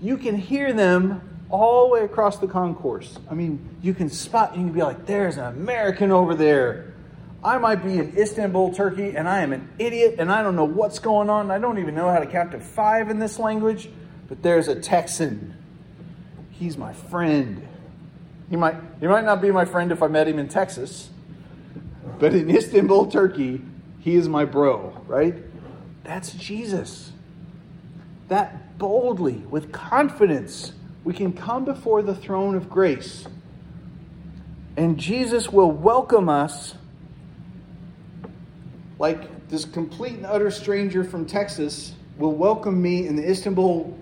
You 0.01 0.17
can 0.17 0.37
hear 0.37 0.73
them 0.73 1.23
all 1.49 1.87
the 1.87 1.95
way 1.95 2.01
across 2.01 2.39
the 2.39 2.47
concourse. 2.47 3.19
I 3.31 3.35
mean, 3.35 3.77
you 3.83 3.95
can 3.95 4.11
spot, 4.11 4.57
you 4.57 4.65
can 4.65 4.73
be 4.73 4.83
like, 4.83 5.07
there's 5.07 5.37
an 5.37 5.45
American 5.45 6.11
over 6.11 6.35
there. 6.35 6.95
I 7.45 7.59
might 7.59 7.85
be 7.85 7.99
in 7.99 8.17
Istanbul, 8.17 8.75
Turkey, 8.75 9.17
and 9.17 9.29
I 9.29 9.41
am 9.41 9.53
an 9.53 9.69
idiot 9.79 10.17
and 10.19 10.33
I 10.33 10.43
don't 10.43 10.57
know 10.57 10.65
what's 10.65 10.99
going 10.99 11.31
on. 11.31 11.51
I 11.51 11.59
don't 11.59 11.79
even 11.79 11.95
know 11.95 12.11
how 12.11 12.19
to 12.19 12.27
count 12.27 12.53
to 12.53 12.61
five 12.61 13.09
in 13.09 13.19
this 13.19 13.39
language, 13.39 13.89
but 14.29 14.43
there's 14.43 14.69
a 14.69 14.75
Texan. 14.75 15.55
He's 16.51 16.77
my 16.77 16.93
friend. 16.93 17.67
He 18.51 18.57
might, 18.57 18.77
he 19.01 19.07
might 19.07 19.25
not 19.25 19.41
be 19.41 19.51
my 19.51 19.65
friend 19.65 19.93
if 19.93 20.03
I 20.03 20.09
met 20.09 20.27
him 20.27 20.39
in 20.39 20.49
Texas, 20.49 21.11
but 22.19 22.35
in 22.35 22.51
Istanbul, 22.51 23.11
Turkey, 23.11 23.63
he 24.01 24.17
is 24.17 24.29
my 24.29 24.45
bro, 24.45 25.03
right? 25.07 25.35
That's 26.05 26.33
Jesus 26.33 27.13
that 28.29 28.79
boldly, 28.79 29.45
with 29.51 29.73
confidence, 29.73 30.73
we 31.05 31.15
can 31.15 31.33
come 31.33 31.65
before 31.65 32.03
the 32.03 32.15
throne 32.15 32.55
of 32.55 32.69
grace. 32.69 33.27
And 34.77 34.99
Jesus 34.99 35.51
will 35.51 35.71
welcome 35.71 36.29
us 36.29 36.75
like 38.99 39.49
this 39.49 39.65
complete 39.65 40.15
and 40.15 40.27
utter 40.27 40.51
stranger 40.51 41.05
from 41.05 41.27
Texas 41.27 41.95
will 42.19 42.33
welcome 42.33 42.81
me 42.81 43.07
in 43.07 43.17
the 43.17 43.29
Istanbul 43.29 43.97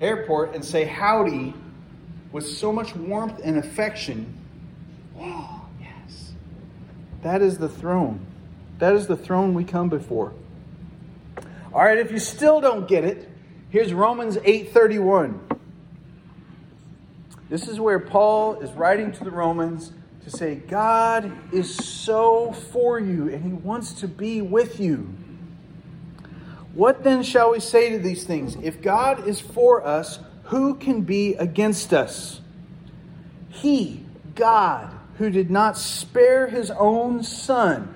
airport 0.00 0.54
and 0.54 0.64
say 0.64 0.84
howdy 0.84 1.54
with 2.32 2.46
so 2.46 2.72
much 2.72 2.94
warmth 2.96 3.40
and 3.44 3.56
affection. 3.58 4.36
Oh, 5.18 5.66
yes. 5.80 6.32
That 7.22 7.42
is 7.42 7.58
the 7.58 7.68
throne. 7.68 8.26
That 8.78 8.94
is 8.94 9.06
the 9.06 9.16
throne 9.16 9.54
we 9.54 9.64
come 9.64 9.88
before. 9.88 10.32
All 11.74 11.84
right, 11.84 11.98
if 11.98 12.12
you 12.12 12.20
still 12.20 12.60
don't 12.60 12.86
get 12.86 13.04
it, 13.04 13.28
here's 13.68 13.92
Romans 13.92 14.38
8:31. 14.44 15.40
This 17.50 17.66
is 17.66 17.80
where 17.80 17.98
Paul 17.98 18.60
is 18.60 18.70
writing 18.72 19.10
to 19.10 19.24
the 19.24 19.32
Romans 19.32 19.92
to 20.22 20.30
say 20.30 20.54
God 20.54 21.32
is 21.52 21.74
so 21.74 22.52
for 22.52 23.00
you 23.00 23.28
and 23.28 23.42
he 23.42 23.52
wants 23.52 23.92
to 23.94 24.08
be 24.08 24.40
with 24.40 24.78
you. 24.78 25.12
What 26.74 27.02
then 27.02 27.24
shall 27.24 27.50
we 27.50 27.58
say 27.58 27.90
to 27.90 27.98
these 27.98 28.22
things? 28.22 28.56
If 28.62 28.80
God 28.80 29.26
is 29.26 29.40
for 29.40 29.84
us, 29.84 30.20
who 30.44 30.76
can 30.76 31.02
be 31.02 31.34
against 31.34 31.92
us? 31.92 32.40
He, 33.48 34.06
God, 34.36 34.92
who 35.18 35.28
did 35.28 35.50
not 35.50 35.76
spare 35.76 36.46
his 36.46 36.70
own 36.70 37.24
son, 37.24 37.93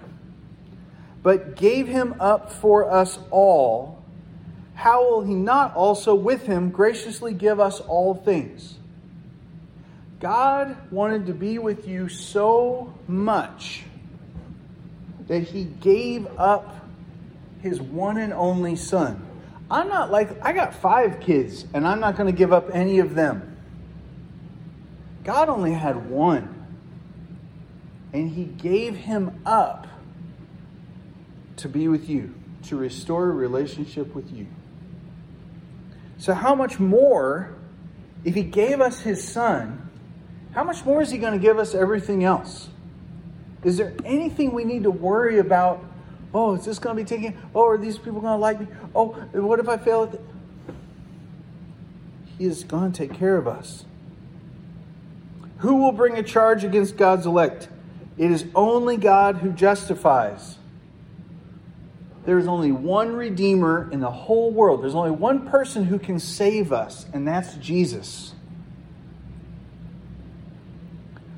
but 1.22 1.56
gave 1.56 1.88
him 1.88 2.14
up 2.20 2.52
for 2.52 2.90
us 2.90 3.18
all, 3.30 4.02
how 4.74 5.10
will 5.10 5.24
he 5.24 5.34
not 5.34 5.74
also 5.74 6.14
with 6.14 6.46
him 6.46 6.70
graciously 6.70 7.34
give 7.34 7.58
us 7.58 7.80
all 7.80 8.14
things? 8.14 8.78
God 10.20 10.76
wanted 10.92 11.26
to 11.26 11.34
be 11.34 11.58
with 11.58 11.86
you 11.86 12.08
so 12.08 12.94
much 13.06 13.84
that 15.26 15.42
he 15.44 15.64
gave 15.64 16.26
up 16.38 16.86
his 17.60 17.80
one 17.80 18.18
and 18.18 18.32
only 18.32 18.76
son. 18.76 19.24
I'm 19.70 19.88
not 19.88 20.10
like, 20.10 20.42
I 20.42 20.52
got 20.52 20.74
five 20.74 21.20
kids, 21.20 21.66
and 21.74 21.86
I'm 21.86 22.00
not 22.00 22.16
going 22.16 22.32
to 22.32 22.36
give 22.36 22.52
up 22.52 22.70
any 22.72 23.00
of 23.00 23.14
them. 23.14 23.56
God 25.24 25.48
only 25.48 25.72
had 25.72 26.08
one, 26.08 26.66
and 28.12 28.30
he 28.30 28.44
gave 28.44 28.96
him 28.96 29.42
up 29.44 29.86
to 31.58 31.68
be 31.68 31.88
with 31.88 32.08
you, 32.08 32.34
to 32.64 32.76
restore 32.76 33.30
a 33.30 33.32
relationship 33.32 34.14
with 34.14 34.32
you. 34.32 34.46
So, 36.18 36.34
how 36.34 36.54
much 36.54 36.80
more, 36.80 37.54
if 38.24 38.34
He 38.34 38.42
gave 38.42 38.80
us 38.80 39.00
His 39.00 39.26
Son, 39.26 39.90
how 40.52 40.64
much 40.64 40.84
more 40.84 41.02
is 41.02 41.10
He 41.10 41.18
going 41.18 41.34
to 41.34 41.38
give 41.38 41.58
us 41.58 41.74
everything 41.74 42.24
else? 42.24 42.68
Is 43.64 43.76
there 43.76 43.94
anything 44.04 44.52
we 44.52 44.64
need 44.64 44.84
to 44.84 44.90
worry 44.90 45.38
about? 45.38 45.84
Oh, 46.34 46.54
is 46.54 46.64
this 46.64 46.78
going 46.78 46.96
to 46.96 47.02
be 47.02 47.08
taken? 47.08 47.38
Oh, 47.54 47.66
are 47.68 47.78
these 47.78 47.98
people 47.98 48.20
going 48.20 48.34
to 48.34 48.36
like 48.36 48.60
me? 48.60 48.66
Oh, 48.94 49.08
what 49.32 49.60
if 49.60 49.68
I 49.68 49.76
fail 49.78 50.04
at 50.04 50.20
He 52.38 52.44
is 52.44 52.64
going 52.64 52.92
to 52.92 52.98
take 52.98 53.18
care 53.18 53.36
of 53.36 53.48
us. 53.48 53.84
Who 55.58 55.76
will 55.76 55.92
bring 55.92 56.16
a 56.16 56.22
charge 56.22 56.62
against 56.62 56.96
God's 56.96 57.26
elect? 57.26 57.68
It 58.16 58.30
is 58.30 58.46
only 58.54 58.96
God 58.96 59.36
who 59.36 59.50
justifies 59.52 60.57
there 62.28 62.38
is 62.38 62.46
only 62.46 62.72
one 62.72 63.16
Redeemer 63.16 63.88
in 63.90 64.00
the 64.00 64.10
whole 64.10 64.50
world. 64.50 64.82
There's 64.82 64.94
only 64.94 65.12
one 65.12 65.48
person 65.48 65.84
who 65.84 65.98
can 65.98 66.18
save 66.18 66.74
us, 66.74 67.06
and 67.14 67.26
that's 67.26 67.54
Jesus. 67.54 68.34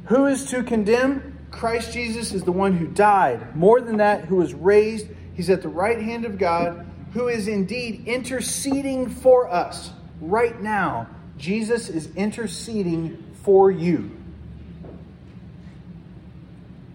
Who 0.06 0.26
is 0.26 0.46
to 0.46 0.64
condemn? 0.64 1.38
Christ 1.52 1.92
Jesus 1.92 2.32
is 2.32 2.42
the 2.42 2.50
one 2.50 2.72
who 2.72 2.88
died. 2.88 3.54
More 3.54 3.80
than 3.80 3.98
that, 3.98 4.24
who 4.24 4.34
was 4.34 4.52
raised. 4.52 5.06
He's 5.34 5.48
at 5.48 5.62
the 5.62 5.68
right 5.68 6.02
hand 6.02 6.24
of 6.24 6.38
God, 6.38 6.84
who 7.12 7.28
is 7.28 7.46
indeed 7.46 8.08
interceding 8.08 9.10
for 9.10 9.48
us. 9.48 9.92
Right 10.20 10.60
now, 10.60 11.06
Jesus 11.38 11.88
is 11.88 12.12
interceding 12.16 13.32
for 13.44 13.70
you. 13.70 14.10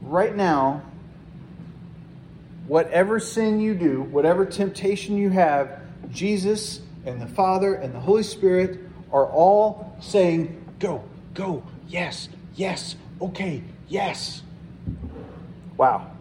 Right 0.02 0.36
now, 0.36 0.84
whatever 2.68 3.20
sin 3.20 3.60
you 3.60 3.76
do, 3.76 4.04
whatever 4.04 4.46
temptation 4.46 5.18
you 5.18 5.30
have, 5.30 5.80
Jesus 6.12 6.82
and 7.06 7.22
the 7.22 7.28
Father 7.28 7.76
and 7.76 7.94
the 7.94 8.00
Holy 8.00 8.24
Spirit 8.24 8.80
are 9.12 9.26
all 9.26 9.96
saying, 10.02 10.62
Go, 10.80 11.04
go, 11.34 11.64
yes, 11.88 12.30
yes, 12.56 12.96
okay, 13.22 13.64
yes. 13.88 14.42
Wow. 15.78 16.12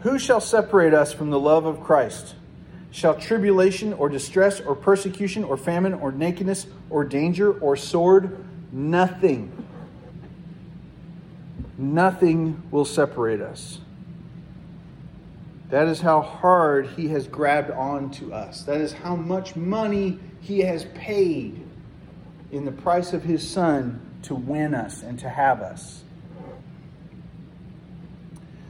Who 0.00 0.18
shall 0.18 0.40
separate 0.40 0.94
us 0.94 1.12
from 1.12 1.30
the 1.30 1.40
love 1.40 1.64
of 1.64 1.82
Christ? 1.82 2.34
shall 2.94 3.16
tribulation 3.16 3.92
or 3.94 4.08
distress 4.08 4.60
or 4.60 4.76
persecution 4.76 5.42
or 5.42 5.56
famine 5.56 5.94
or 5.94 6.12
nakedness 6.12 6.68
or 6.90 7.02
danger 7.02 7.52
or 7.58 7.74
sword 7.76 8.38
nothing 8.70 9.50
nothing 11.76 12.62
will 12.70 12.84
separate 12.84 13.40
us 13.40 13.80
that 15.70 15.88
is 15.88 16.00
how 16.00 16.20
hard 16.20 16.86
he 16.88 17.08
has 17.08 17.26
grabbed 17.26 17.70
on 17.70 18.10
to 18.10 18.32
us 18.32 18.64
that 18.64 18.80
is 18.80 18.92
how 18.92 19.16
much 19.16 19.56
money 19.56 20.18
he 20.40 20.60
has 20.60 20.84
paid 20.94 21.60
in 22.52 22.64
the 22.64 22.72
price 22.72 23.12
of 23.12 23.22
his 23.22 23.48
son 23.48 24.00
to 24.22 24.34
win 24.34 24.74
us 24.74 25.02
and 25.02 25.18
to 25.18 25.28
have 25.28 25.60
us 25.60 26.02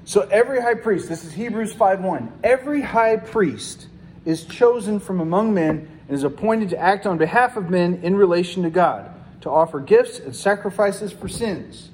so 0.05 0.23
every 0.31 0.61
high 0.61 0.75
priest 0.75 1.09
this 1.09 1.25
is 1.25 1.33
hebrews 1.33 1.75
5.1 1.75 2.31
every 2.43 2.81
high 2.81 3.17
priest 3.17 3.89
is 4.25 4.45
chosen 4.45 5.01
from 5.01 5.21
among 5.21 5.55
men 5.55 5.89
and 6.09 6.17
is 6.17 6.25
appointed 6.25 6.71
to 6.71 6.79
act 6.79 7.07
on 7.07 7.19
behalf 7.19 7.57
of 7.57 7.71
men 7.71 8.01
in 8.03 8.17
relation 8.17 8.63
to 8.63 8.71
God, 8.71 9.11
to 9.43 9.51
offer 9.51 9.81
gifts 9.81 10.19
and 10.19 10.35
sacrifices 10.35 11.13
for 11.13 11.29
sins. 11.29 11.91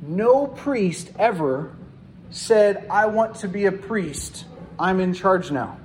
No 0.00 0.46
priest 0.46 1.10
ever 1.18 1.74
said, 2.34 2.86
I 2.90 3.06
want 3.06 3.36
to 3.36 3.48
be 3.48 3.66
a 3.66 3.72
priest. 3.72 4.44
I'm 4.76 4.98
in 4.98 5.14
charge 5.14 5.52
now. 5.52 5.78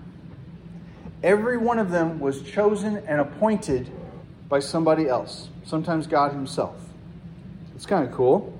Every 1.21 1.57
one 1.57 1.77
of 1.77 1.91
them 1.91 2.19
was 2.19 2.41
chosen 2.41 2.97
and 2.97 3.21
appointed 3.21 3.91
by 4.47 4.59
somebody 4.59 5.07
else, 5.07 5.49
sometimes 5.63 6.07
God 6.07 6.31
Himself. 6.31 6.75
It's 7.75 7.85
kind 7.85 8.07
of 8.07 8.13
cool. 8.15 8.57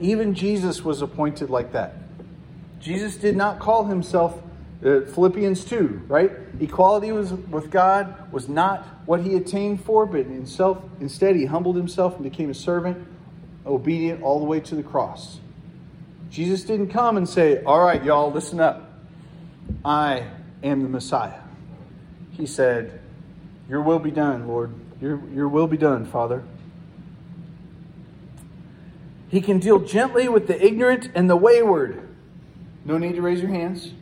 Even 0.00 0.34
Jesus 0.34 0.82
was 0.82 1.02
appointed 1.02 1.50
like 1.50 1.72
that. 1.72 1.96
Jesus 2.80 3.16
did 3.16 3.36
not 3.36 3.58
call 3.58 3.84
Himself 3.84 4.40
uh, 4.82 5.00
Philippians 5.02 5.66
2, 5.66 6.04
right? 6.08 6.32
Equality 6.60 7.12
was, 7.12 7.32
with 7.32 7.70
God 7.70 8.32
was 8.32 8.48
not 8.48 8.86
what 9.06 9.20
he 9.20 9.34
attained 9.34 9.84
for, 9.84 10.06
but 10.06 10.26
himself, 10.26 10.82
instead 11.00 11.36
he 11.36 11.44
humbled 11.44 11.76
himself 11.76 12.14
and 12.14 12.24
became 12.24 12.50
a 12.50 12.54
servant, 12.54 13.06
obedient 13.66 14.22
all 14.22 14.38
the 14.38 14.44
way 14.44 14.60
to 14.60 14.74
the 14.74 14.82
cross. 14.82 15.40
Jesus 16.34 16.64
didn't 16.64 16.88
come 16.88 17.16
and 17.16 17.28
say, 17.28 17.62
All 17.62 17.80
right, 17.80 18.02
y'all, 18.02 18.32
listen 18.32 18.58
up. 18.58 18.90
I 19.84 20.26
am 20.64 20.82
the 20.82 20.88
Messiah. 20.88 21.38
He 22.32 22.44
said, 22.44 23.00
Your 23.68 23.80
will 23.82 24.00
be 24.00 24.10
done, 24.10 24.48
Lord. 24.48 24.74
Your, 25.00 25.22
your 25.28 25.48
will 25.48 25.68
be 25.68 25.76
done, 25.76 26.04
Father. 26.04 26.42
He 29.28 29.40
can 29.40 29.60
deal 29.60 29.78
gently 29.78 30.28
with 30.28 30.48
the 30.48 30.60
ignorant 30.60 31.08
and 31.14 31.30
the 31.30 31.36
wayward. 31.36 32.02
No 32.84 32.98
need 32.98 33.14
to 33.14 33.22
raise 33.22 33.40
your 33.40 33.50
hands 33.50 33.92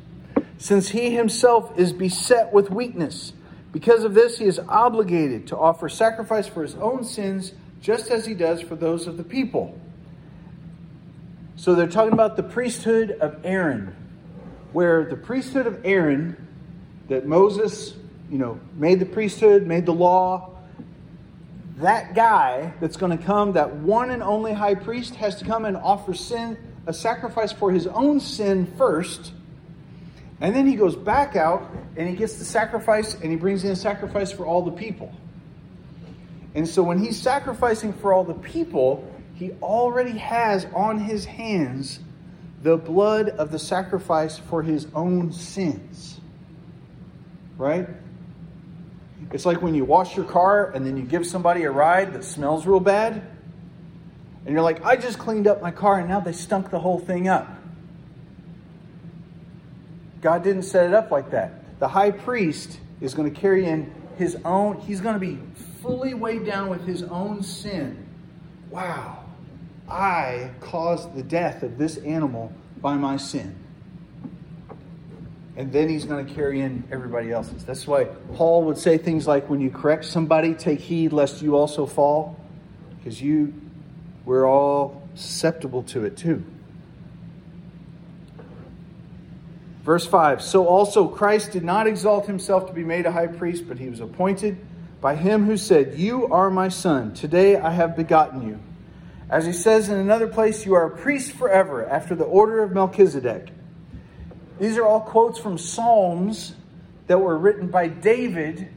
since 0.57 0.89
he 0.89 1.11
himself 1.11 1.79
is 1.79 1.93
beset 1.93 2.51
with 2.51 2.71
weakness. 2.71 3.35
Because 3.73 4.05
of 4.05 4.15
this, 4.15 4.39
he 4.39 4.47
is 4.47 4.59
obligated 4.59 5.49
to 5.49 5.59
offer 5.59 5.91
sacrifice 5.91 6.47
for 6.47 6.63
his 6.63 6.77
own 6.77 7.05
sins, 7.05 7.53
just 7.83 8.11
as 8.11 8.25
he 8.25 8.33
does 8.33 8.63
for 8.63 8.75
those 8.75 9.07
of 9.07 9.19
the 9.19 9.23
people. 9.23 9.79
So 11.63 11.77
they're 11.77 11.87
talking 11.87 12.13
about 12.13 12.35
the 12.35 12.43
priesthood 12.43 13.13
of 13.13 13.39
Aaron, 13.45 13.95
where 14.73 15.05
the 15.05 15.17
priesthood 15.17 15.69
of 15.69 15.81
Aaron, 15.85 16.37
that 17.07 17.25
Moses, 17.25 17.95
you 18.29 18.39
know, 18.39 18.59
made 18.75 18.99
the 18.99 19.07
priesthood, 19.07 19.65
made 19.65 19.87
the 19.87 19.95
law, 19.95 20.57
that 21.77 22.17
guy 22.17 22.75
that's 22.81 22.97
going 22.97 23.17
to 23.17 23.25
come, 23.25 23.53
that 23.53 23.77
one 23.77 24.11
and 24.11 24.25
only 24.25 24.53
high 24.53 24.75
priest, 24.75 25.15
has 25.15 25.37
to 25.37 25.45
come 25.45 25.65
and 25.65 25.77
offer 25.77 26.15
sin, 26.15 26.59
a 26.89 26.93
sacrifice 26.93 27.53
for 27.53 27.71
his 27.71 27.87
own 27.87 28.19
sin 28.19 28.67
first 28.77 29.33
and 30.43 30.57
then 30.57 30.67
he 30.67 30.75
goes 30.75 30.97
back 30.97 31.37
out 31.37 31.71
and 31.97 32.09
he 32.09 32.17
gets 32.17 32.35
the 32.35 32.45
sacrifice 32.45 33.15
and 33.15 33.31
he 33.31 33.37
brings 33.37 33.63
in 33.63 33.71
a 33.71 33.77
sacrifice 33.77 34.33
for 34.33 34.45
all 34.45 34.63
the 34.63 34.73
people. 34.73 35.15
And 36.57 36.67
so 36.67 36.83
when 36.83 36.99
he's 36.99 37.17
sacrificing 37.17 37.93
for 37.93 38.13
all 38.13 38.25
the 38.25 38.35
people, 38.35 39.09
he 39.35 39.53
already 39.63 40.19
has 40.19 40.67
on 40.75 40.99
his 40.99 41.25
hands 41.25 42.01
the 42.63 42.77
blood 42.77 43.29
of 43.29 43.51
the 43.51 43.59
sacrifice 43.59 44.39
for 44.39 44.63
his 44.63 44.87
own 44.95 45.33
sins. 45.33 46.21
Right? 47.57 47.89
It's 49.33 49.47
like 49.47 49.63
when 49.63 49.75
you 49.75 49.85
wash 49.85 50.17
your 50.17 50.27
car 50.27 50.71
and 50.71 50.87
then 50.87 50.97
you 50.97 51.03
give 51.03 51.27
somebody 51.27 51.65
a 51.65 51.71
ride 51.71 52.13
that 52.13 52.25
smells 52.25 52.67
real 52.67 52.81
bad. 52.81 53.23
And 54.45 54.53
you're 54.53 54.63
like, 54.63 54.85
I 54.85 54.97
just 54.97 55.19
cleaned 55.19 55.47
up 55.47 55.63
my 55.63 55.71
car 55.71 55.99
and 55.99 56.09
now 56.09 56.21
they 56.21 56.33
stunk 56.33 56.71
the 56.71 56.79
whole 56.79 56.99
thing 56.99 57.29
up. 57.29 57.49
God 60.21 60.45
didn't 60.45 60.63
set 60.63 60.87
it 60.87 60.95
up 60.95 61.11
like 61.11 61.31
that. 61.31 61.79
The 61.81 61.89
high 61.89 62.11
priest 62.11 62.79
is 63.01 63.15
going 63.15 63.33
to 63.33 63.41
carry 63.41 63.67
in 63.67 63.93
his 64.17 64.37
own, 64.45 64.79
he's 64.81 65.01
going 65.01 65.15
to 65.15 65.21
be 65.21 65.39
fully 65.83 66.15
weighed 66.15 66.45
down 66.45 66.69
with 66.69 66.87
his 66.87 67.03
own 67.03 67.43
sin. 67.43 68.07
Wow, 68.71 69.22
I 69.89 70.51
caused 70.61 71.15
the 71.15 71.23
death 71.23 71.63
of 71.63 71.79
this 71.79 71.97
animal 71.99 72.53
by 72.81 72.95
my 72.95 73.17
sin. 73.17 73.57
And 75.57 75.71
then 75.71 75.89
he's 75.89 76.05
going 76.05 76.27
to 76.27 76.35
carry 76.35 76.61
in 76.61 76.85
everybody 76.91 77.31
else's. 77.31 77.65
That's 77.65 77.87
why 77.87 78.05
Paul 78.35 78.65
would 78.65 78.79
say 78.79 78.97
things 78.97 79.27
like, 79.27 79.51
when 79.51 79.61
you 79.61 79.71
correct 79.71 80.07
somebody, 80.07 80.55
take 80.55 80.81
heed 80.81 81.13
lest 81.13 81.43
you 81.43 81.57
also 81.57 81.85
fall. 81.85 82.41
Because 82.97 83.21
you, 83.21 83.53
we're 84.25 84.49
all 84.49 85.07
susceptible 85.15 85.83
to 85.85 86.05
it 86.05 86.17
too. 86.17 86.43
Verse 89.83 90.07
5 90.07 90.43
So 90.43 90.67
also 90.67 91.07
Christ 91.07 91.53
did 91.53 91.65
not 91.65 91.87
exalt 91.87 92.27
himself 92.27 92.67
to 92.69 92.73
be 92.73 92.85
made 92.85 93.05
a 93.05 93.13
high 93.13 93.27
priest, 93.27 93.65
but 93.69 93.79
he 93.79 93.91
was 93.91 94.01
appointed 94.01 94.57
by 95.01 95.17
him 95.17 95.45
who 95.45 95.57
said, 95.57 95.99
You 95.99 96.33
are 96.33 96.51
my 96.51 96.69
son, 96.69 97.13
today 97.13 97.57
I 97.57 97.71
have 97.71 97.97
begotten 97.97 98.47
you. 98.47 98.59
As 99.31 99.47
he 99.47 99.53
says 99.53 99.89
in 99.89 99.99
another 99.99 100.27
place, 100.27 100.67
You 100.67 100.75
are 100.75 100.87
a 100.87 100.97
priest 100.97 101.33
forever, 101.33 101.87
after 101.87 102.15
the 102.15 102.25
order 102.25 102.63
of 102.63 102.73
Melchizedek. 102.73 103.51
These 104.59 104.77
are 104.77 104.85
all 104.85 105.01
quotes 105.01 105.39
from 105.39 105.59
Psalms 105.59 106.55
that 107.07 107.19
were 107.19 107.37
written 107.37 107.69
by 107.69 107.89
David, 107.89 108.69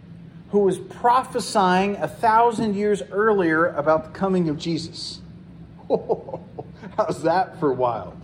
who 0.49 0.59
was 0.59 0.79
prophesying 0.79 1.97
a 1.97 2.07
thousand 2.07 2.75
years 2.75 3.01
earlier 3.11 3.67
about 3.67 4.05
the 4.05 4.09
coming 4.11 4.49
of 4.49 4.57
Jesus. 4.57 5.19
How's 5.89 7.23
that 7.23 7.59
for 7.59 7.73
wild? 7.73 8.19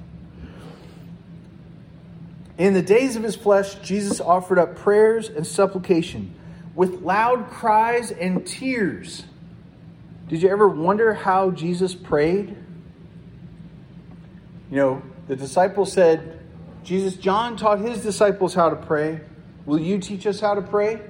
In 2.57 2.73
the 2.73 2.81
days 2.81 3.15
of 3.15 3.23
his 3.23 3.35
flesh, 3.35 3.75
Jesus 3.75 4.21
offered 4.21 4.59
up 4.59 4.75
prayers 4.75 5.29
and 5.29 5.45
supplication 5.45 6.33
with 6.75 7.01
loud 7.01 7.49
cries 7.49 8.11
and 8.11 8.45
tears. 8.45 9.23
Did 10.31 10.43
you 10.43 10.47
ever 10.47 10.69
wonder 10.69 11.13
how 11.13 11.51
Jesus 11.51 11.93
prayed? 11.93 12.55
You 14.69 14.77
know, 14.77 15.01
the 15.27 15.35
disciples 15.35 15.91
said, 15.91 16.39
Jesus, 16.85 17.17
John 17.17 17.57
taught 17.57 17.79
his 17.79 18.01
disciples 18.01 18.53
how 18.53 18.69
to 18.69 18.77
pray. 18.77 19.19
Will 19.65 19.77
you 19.77 19.99
teach 19.99 20.25
us 20.25 20.39
how 20.39 20.53
to 20.53 20.61
pray? 20.61 21.01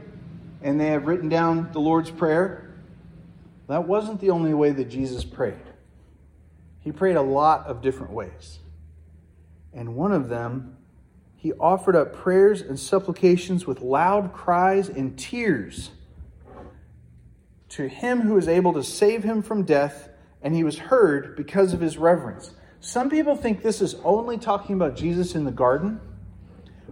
And 0.64 0.82
they 0.82 0.88
have 0.88 1.06
written 1.06 1.30
down 1.30 1.70
the 1.72 1.80
Lord's 1.80 2.10
Prayer. 2.10 2.74
That 3.68 3.88
wasn't 3.88 4.22
the 4.22 4.32
only 4.32 4.56
way 4.56 4.72
that 4.72 4.90
Jesus 4.90 5.24
prayed. 5.24 5.54
He 6.80 6.92
prayed 6.92 7.16
a 7.16 7.22
lot 7.22 7.68
of 7.68 7.84
different 7.84 8.14
ways. 8.14 8.58
And 9.72 9.94
one 9.94 10.14
of 10.14 10.30
them 10.30 10.78
he 11.36 11.54
offered 11.54 11.96
up 11.96 12.16
prayers 12.16 12.62
and 12.62 12.80
supplications 12.80 13.68
with 13.68 13.82
loud 13.82 14.34
cries 14.34 14.90
and 14.90 15.16
tears 15.16 15.92
to 17.72 17.88
him 17.88 18.22
who 18.22 18.38
is 18.38 18.48
able 18.48 18.74
to 18.74 18.84
save 18.84 19.24
him 19.24 19.42
from 19.42 19.64
death, 19.64 20.10
and 20.42 20.54
he 20.54 20.64
was 20.64 20.78
heard 20.78 21.36
because 21.36 21.74
of 21.74 21.80
his 21.80 21.98
reverence. 21.98 22.52
Some 22.82 23.10
people 23.10 23.36
think 23.36 23.62
this 23.62 23.82
is 23.82 23.96
only 24.04 24.38
talking 24.38 24.76
about 24.76 24.96
Jesus 24.96 25.36
in 25.36 25.46
the 25.46 25.52
garden 25.52 26.00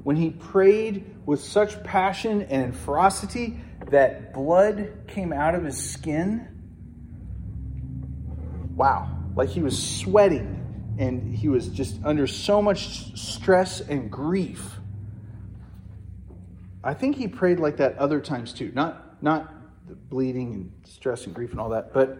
when 0.03 0.15
he 0.15 0.29
prayed 0.29 1.05
with 1.25 1.43
such 1.43 1.83
passion 1.83 2.43
and 2.43 2.75
ferocity 2.75 3.59
that 3.89 4.33
blood 4.33 4.91
came 5.07 5.33
out 5.33 5.55
of 5.55 5.65
his 5.65 5.77
skin. 5.77 6.47
Wow, 8.75 9.17
like 9.35 9.49
he 9.49 9.61
was 9.61 9.77
sweating 9.81 10.95
and 10.97 11.35
he 11.35 11.49
was 11.49 11.67
just 11.67 11.97
under 12.05 12.27
so 12.27 12.61
much 12.61 13.17
stress 13.17 13.81
and 13.81 14.09
grief. 14.09 14.75
I 16.83 16.93
think 16.93 17.17
he 17.17 17.27
prayed 17.27 17.59
like 17.59 17.77
that 17.77 17.97
other 17.97 18.21
times 18.21 18.53
too. 18.53 18.71
Not 18.73 19.21
not 19.21 19.58
bleeding 19.89 20.53
and 20.53 20.71
stress 20.85 21.25
and 21.25 21.35
grief 21.35 21.51
and 21.51 21.59
all 21.59 21.69
that, 21.69 21.93
but 21.93 22.17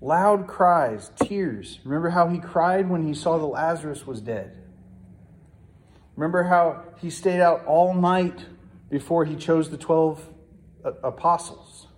loud 0.00 0.46
cries, 0.46 1.10
tears. 1.16 1.80
Remember 1.84 2.10
how 2.10 2.28
he 2.28 2.38
cried 2.38 2.88
when 2.88 3.06
he 3.06 3.14
saw 3.14 3.38
that 3.38 3.46
Lazarus 3.46 4.06
was 4.06 4.20
dead? 4.20 4.56
Remember 6.16 6.44
how 6.44 6.82
he 6.98 7.10
stayed 7.10 7.40
out 7.40 7.64
all 7.66 7.94
night 7.94 8.46
before 8.88 9.24
he 9.24 9.36
chose 9.36 9.70
the 9.70 9.76
12 9.76 10.26
apostles? 11.02 11.88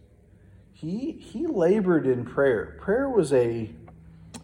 He 0.72 1.12
he 1.12 1.46
labored 1.46 2.06
in 2.06 2.24
prayer. 2.24 2.78
Prayer 2.80 3.08
was 3.08 3.32
a 3.32 3.70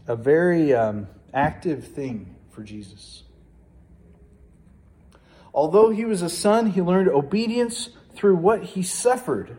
a 0.06 0.16
very 0.16 0.74
um, 0.74 1.06
active 1.32 1.86
thing 1.86 2.34
for 2.50 2.62
Jesus. 2.62 3.22
Although 5.52 5.90
he 5.90 6.04
was 6.04 6.22
a 6.22 6.28
son, 6.28 6.70
he 6.70 6.82
learned 6.82 7.08
obedience 7.08 7.90
through 8.14 8.36
what 8.36 8.62
he 8.62 8.82
suffered. 8.82 9.56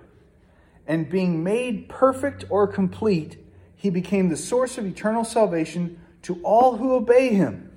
And 0.88 1.10
being 1.10 1.44
made 1.44 1.90
perfect 1.90 2.46
or 2.50 2.68
complete, 2.68 3.38
he 3.76 3.90
became 3.90 4.30
the 4.30 4.38
source 4.38 4.78
of 4.78 4.86
eternal 4.86 5.24
salvation 5.24 6.00
to 6.24 6.40
all 6.44 6.78
who 6.78 6.94
obey 6.94 7.30
him. 7.30 7.72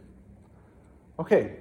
Okay, 1.19 1.57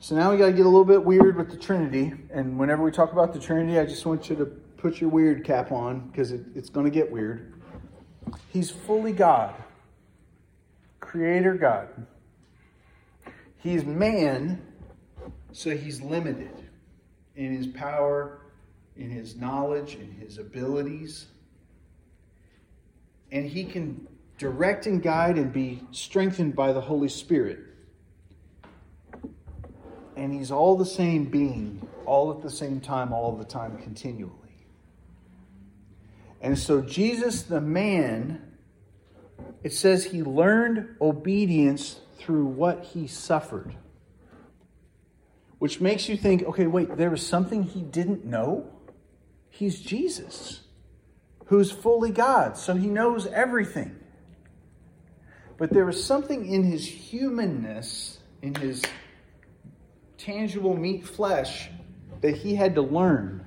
so 0.00 0.14
now 0.14 0.30
we 0.30 0.36
got 0.36 0.46
to 0.46 0.52
get 0.52 0.66
a 0.66 0.68
little 0.68 0.84
bit 0.84 1.04
weird 1.04 1.36
with 1.36 1.50
the 1.50 1.56
Trinity. 1.56 2.12
And 2.30 2.58
whenever 2.58 2.82
we 2.82 2.90
talk 2.90 3.12
about 3.12 3.32
the 3.32 3.38
Trinity, 3.38 3.78
I 3.78 3.86
just 3.86 4.04
want 4.06 4.28
you 4.28 4.36
to 4.36 4.46
put 4.46 5.00
your 5.00 5.10
weird 5.10 5.44
cap 5.44 5.72
on 5.72 6.08
because 6.08 6.32
it, 6.32 6.42
it's 6.54 6.70
going 6.70 6.84
to 6.84 6.90
get 6.90 7.10
weird. 7.10 7.54
He's 8.52 8.70
fully 8.70 9.12
God, 9.12 9.54
Creator 11.00 11.54
God. 11.54 12.06
He's 13.56 13.84
man, 13.84 14.62
so 15.52 15.76
he's 15.76 16.00
limited 16.00 16.52
in 17.34 17.56
his 17.56 17.66
power, 17.66 18.40
in 18.98 19.10
his 19.10 19.36
knowledge, 19.36 19.94
in 19.94 20.10
his 20.10 20.38
abilities. 20.38 21.26
And 23.30 23.48
he 23.48 23.64
can 23.64 24.06
direct 24.38 24.86
and 24.86 25.02
guide 25.02 25.38
and 25.38 25.52
be 25.52 25.82
strengthened 25.92 26.56
by 26.56 26.72
the 26.72 26.80
Holy 26.80 27.08
Spirit. 27.08 27.60
And 30.16 30.32
he's 30.32 30.50
all 30.50 30.76
the 30.76 30.86
same 30.86 31.26
being, 31.26 31.86
all 32.04 32.32
at 32.32 32.42
the 32.42 32.50
same 32.50 32.80
time, 32.80 33.12
all 33.12 33.36
the 33.36 33.44
time, 33.44 33.78
continually. 33.78 34.32
And 36.40 36.58
so, 36.58 36.80
Jesus, 36.80 37.42
the 37.42 37.60
man, 37.60 38.42
it 39.62 39.72
says 39.72 40.04
he 40.04 40.22
learned 40.22 40.96
obedience 41.00 42.00
through 42.18 42.46
what 42.46 42.84
he 42.84 43.06
suffered. 43.06 43.76
Which 45.58 45.80
makes 45.80 46.08
you 46.08 46.16
think, 46.16 46.44
okay, 46.44 46.66
wait, 46.66 46.96
there 46.96 47.10
was 47.10 47.24
something 47.24 47.64
he 47.64 47.82
didn't 47.82 48.24
know? 48.24 48.72
He's 49.58 49.80
Jesus, 49.80 50.60
who's 51.46 51.72
fully 51.72 52.12
God, 52.12 52.56
so 52.56 52.74
he 52.74 52.86
knows 52.86 53.26
everything. 53.26 53.98
But 55.56 55.72
there 55.72 55.84
was 55.84 56.04
something 56.04 56.46
in 56.46 56.62
his 56.62 56.86
humanness, 56.86 58.20
in 58.40 58.54
his 58.54 58.84
tangible 60.16 60.76
meat 60.76 61.04
flesh, 61.04 61.70
that 62.20 62.36
he 62.36 62.54
had 62.54 62.76
to 62.76 62.82
learn 62.82 63.44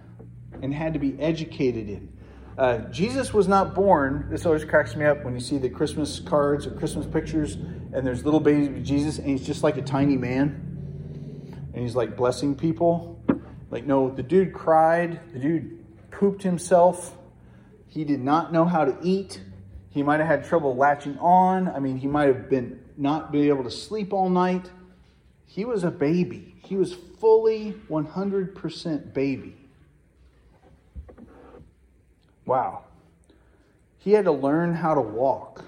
and 0.62 0.74
had 0.74 0.92
to 0.96 1.00
be 1.00 1.16
educated 1.18 1.88
in. 1.88 2.12
Uh, 2.58 2.80
Jesus 2.90 3.34
was 3.34 3.48
not 3.48 3.74
born. 3.74 4.28
This 4.30 4.46
always 4.46 4.66
cracks 4.66 4.98
me 4.98 5.06
up 5.06 5.24
when 5.24 5.34
you 5.34 5.40
see 5.40 5.60
the 5.60 5.70
Christmas 5.70 6.20
cards 6.20 6.68
or 6.68 6.72
Christmas 6.72 7.06
pictures, 7.06 7.54
and 7.54 8.06
there's 8.06 8.26
little 8.26 8.42
baby 8.42 8.82
Jesus, 8.82 9.18
and 9.18 9.30
he's 9.30 9.48
just 9.48 9.64
like 9.64 9.78
a 9.78 9.82
tiny 9.82 10.18
man, 10.18 11.72
and 11.74 11.82
he's 11.82 11.96
like 11.96 12.18
blessing 12.18 12.54
people. 12.54 13.24
Like, 13.70 13.86
no, 13.86 14.10
the 14.10 14.24
dude 14.24 14.52
cried. 14.52 15.32
The 15.32 15.40
dude 15.40 15.81
pooped 16.22 16.44
himself. 16.44 17.18
He 17.88 18.04
did 18.04 18.20
not 18.20 18.54
know 18.54 18.64
how 18.64 18.86
to 18.86 18.96
eat. 19.02 19.42
He 19.90 20.04
might 20.04 20.20
have 20.20 20.28
had 20.28 20.46
trouble 20.46 20.76
latching 20.76 21.18
on. 21.18 21.68
I 21.68 21.80
mean, 21.80 21.98
he 21.98 22.06
might 22.06 22.28
have 22.28 22.48
been 22.48 22.80
not 22.96 23.32
being 23.32 23.48
able 23.48 23.64
to 23.64 23.72
sleep 23.72 24.14
all 24.14 24.30
night. 24.30 24.70
He 25.48 25.66
was 25.66 25.84
a 25.84 25.90
baby. 25.90 26.54
He 26.64 26.76
was 26.76 26.94
fully 27.20 27.74
100% 27.90 29.14
baby. 29.16 29.58
Wow. 32.46 32.84
He 33.98 34.12
had 34.12 34.26
to 34.26 34.32
learn 34.32 34.76
how 34.76 34.94
to 34.94 35.02
walk, 35.02 35.66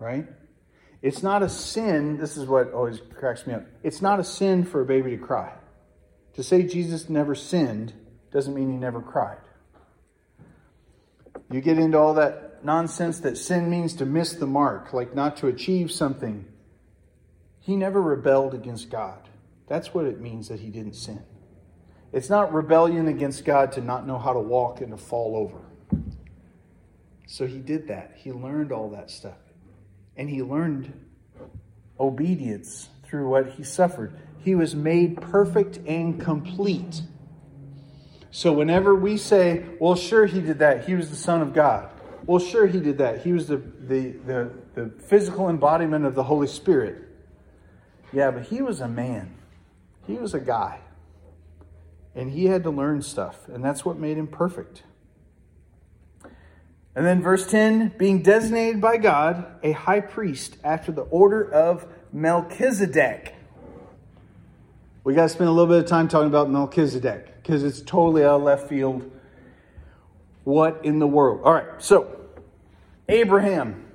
right? 0.00 0.26
It's 1.00 1.22
not 1.22 1.44
a 1.44 1.48
sin. 1.48 2.18
This 2.18 2.36
is 2.36 2.44
what 2.46 2.72
always 2.72 3.00
cracks 3.14 3.46
me 3.46 3.54
up. 3.54 3.66
It's 3.84 4.02
not 4.02 4.18
a 4.18 4.24
sin 4.24 4.64
for 4.64 4.80
a 4.80 4.84
baby 4.84 5.12
to 5.12 5.16
cry. 5.16 5.52
To 6.34 6.42
say 6.42 6.64
Jesus 6.64 7.08
never 7.08 7.36
sinned 7.36 7.92
doesn't 8.32 8.52
mean 8.52 8.68
he 8.72 8.76
never 8.76 9.00
cried. 9.00 9.38
You 11.50 11.60
get 11.60 11.78
into 11.78 11.98
all 11.98 12.14
that 12.14 12.64
nonsense 12.64 13.20
that 13.20 13.36
sin 13.36 13.70
means 13.70 13.94
to 13.94 14.06
miss 14.06 14.34
the 14.34 14.46
mark, 14.46 14.92
like 14.92 15.14
not 15.14 15.38
to 15.38 15.48
achieve 15.48 15.90
something. 15.90 16.44
He 17.58 17.76
never 17.76 18.00
rebelled 18.00 18.54
against 18.54 18.90
God. 18.90 19.28
That's 19.66 19.92
what 19.92 20.04
it 20.04 20.20
means 20.20 20.48
that 20.48 20.60
he 20.60 20.70
didn't 20.70 20.94
sin. 20.94 21.22
It's 22.12 22.30
not 22.30 22.52
rebellion 22.52 23.08
against 23.08 23.44
God 23.44 23.72
to 23.72 23.80
not 23.80 24.06
know 24.06 24.18
how 24.18 24.32
to 24.32 24.40
walk 24.40 24.80
and 24.80 24.90
to 24.90 24.96
fall 24.96 25.36
over. 25.36 25.60
So 27.26 27.46
he 27.46 27.58
did 27.58 27.88
that. 27.88 28.12
He 28.16 28.32
learned 28.32 28.72
all 28.72 28.90
that 28.90 29.10
stuff. 29.10 29.38
And 30.16 30.28
he 30.28 30.42
learned 30.42 30.92
obedience 31.98 32.88
through 33.04 33.28
what 33.28 33.50
he 33.50 33.62
suffered. 33.62 34.18
He 34.38 34.54
was 34.54 34.74
made 34.74 35.20
perfect 35.20 35.78
and 35.86 36.20
complete. 36.20 37.02
So 38.30 38.52
whenever 38.52 38.94
we 38.94 39.16
say, 39.16 39.64
well, 39.80 39.96
sure, 39.96 40.26
he 40.26 40.40
did 40.40 40.60
that, 40.60 40.86
he 40.86 40.94
was 40.94 41.10
the 41.10 41.16
Son 41.16 41.42
of 41.42 41.52
God. 41.52 41.90
Well, 42.26 42.38
sure, 42.38 42.66
he 42.66 42.78
did 42.78 42.98
that. 42.98 43.22
He 43.22 43.32
was 43.32 43.48
the, 43.48 43.56
the, 43.56 44.10
the, 44.10 44.52
the 44.74 44.90
physical 45.02 45.48
embodiment 45.48 46.04
of 46.04 46.14
the 46.14 46.22
Holy 46.22 46.46
Spirit. 46.46 47.08
Yeah, 48.12 48.30
but 48.30 48.44
he 48.44 48.62
was 48.62 48.80
a 48.80 48.88
man, 48.88 49.34
he 50.06 50.14
was 50.14 50.34
a 50.34 50.40
guy. 50.40 50.80
And 52.14 52.30
he 52.32 52.46
had 52.46 52.64
to 52.64 52.70
learn 52.70 53.02
stuff, 53.02 53.48
and 53.48 53.64
that's 53.64 53.84
what 53.84 53.96
made 53.96 54.18
him 54.18 54.26
perfect. 54.26 54.82
And 56.94 57.06
then 57.06 57.22
verse 57.22 57.48
10 57.48 57.94
being 57.98 58.22
designated 58.22 58.80
by 58.80 58.96
God 58.96 59.46
a 59.62 59.72
high 59.72 60.00
priest 60.00 60.56
after 60.64 60.90
the 60.90 61.02
order 61.02 61.48
of 61.50 61.86
Melchizedek. 62.12 63.34
We 65.02 65.14
got 65.14 65.22
to 65.22 65.28
spend 65.30 65.48
a 65.48 65.52
little 65.52 65.66
bit 65.66 65.82
of 65.82 65.88
time 65.88 66.08
talking 66.08 66.28
about 66.28 66.50
Melchizedek 66.50 67.42
because 67.42 67.64
it's 67.64 67.80
totally 67.80 68.22
out 68.22 68.36
of 68.36 68.42
left 68.42 68.68
field. 68.68 69.10
What 70.44 70.80
in 70.84 70.98
the 70.98 71.06
world? 71.06 71.40
All 71.42 71.54
right, 71.54 71.66
so 71.78 72.20
Abraham 73.08 73.86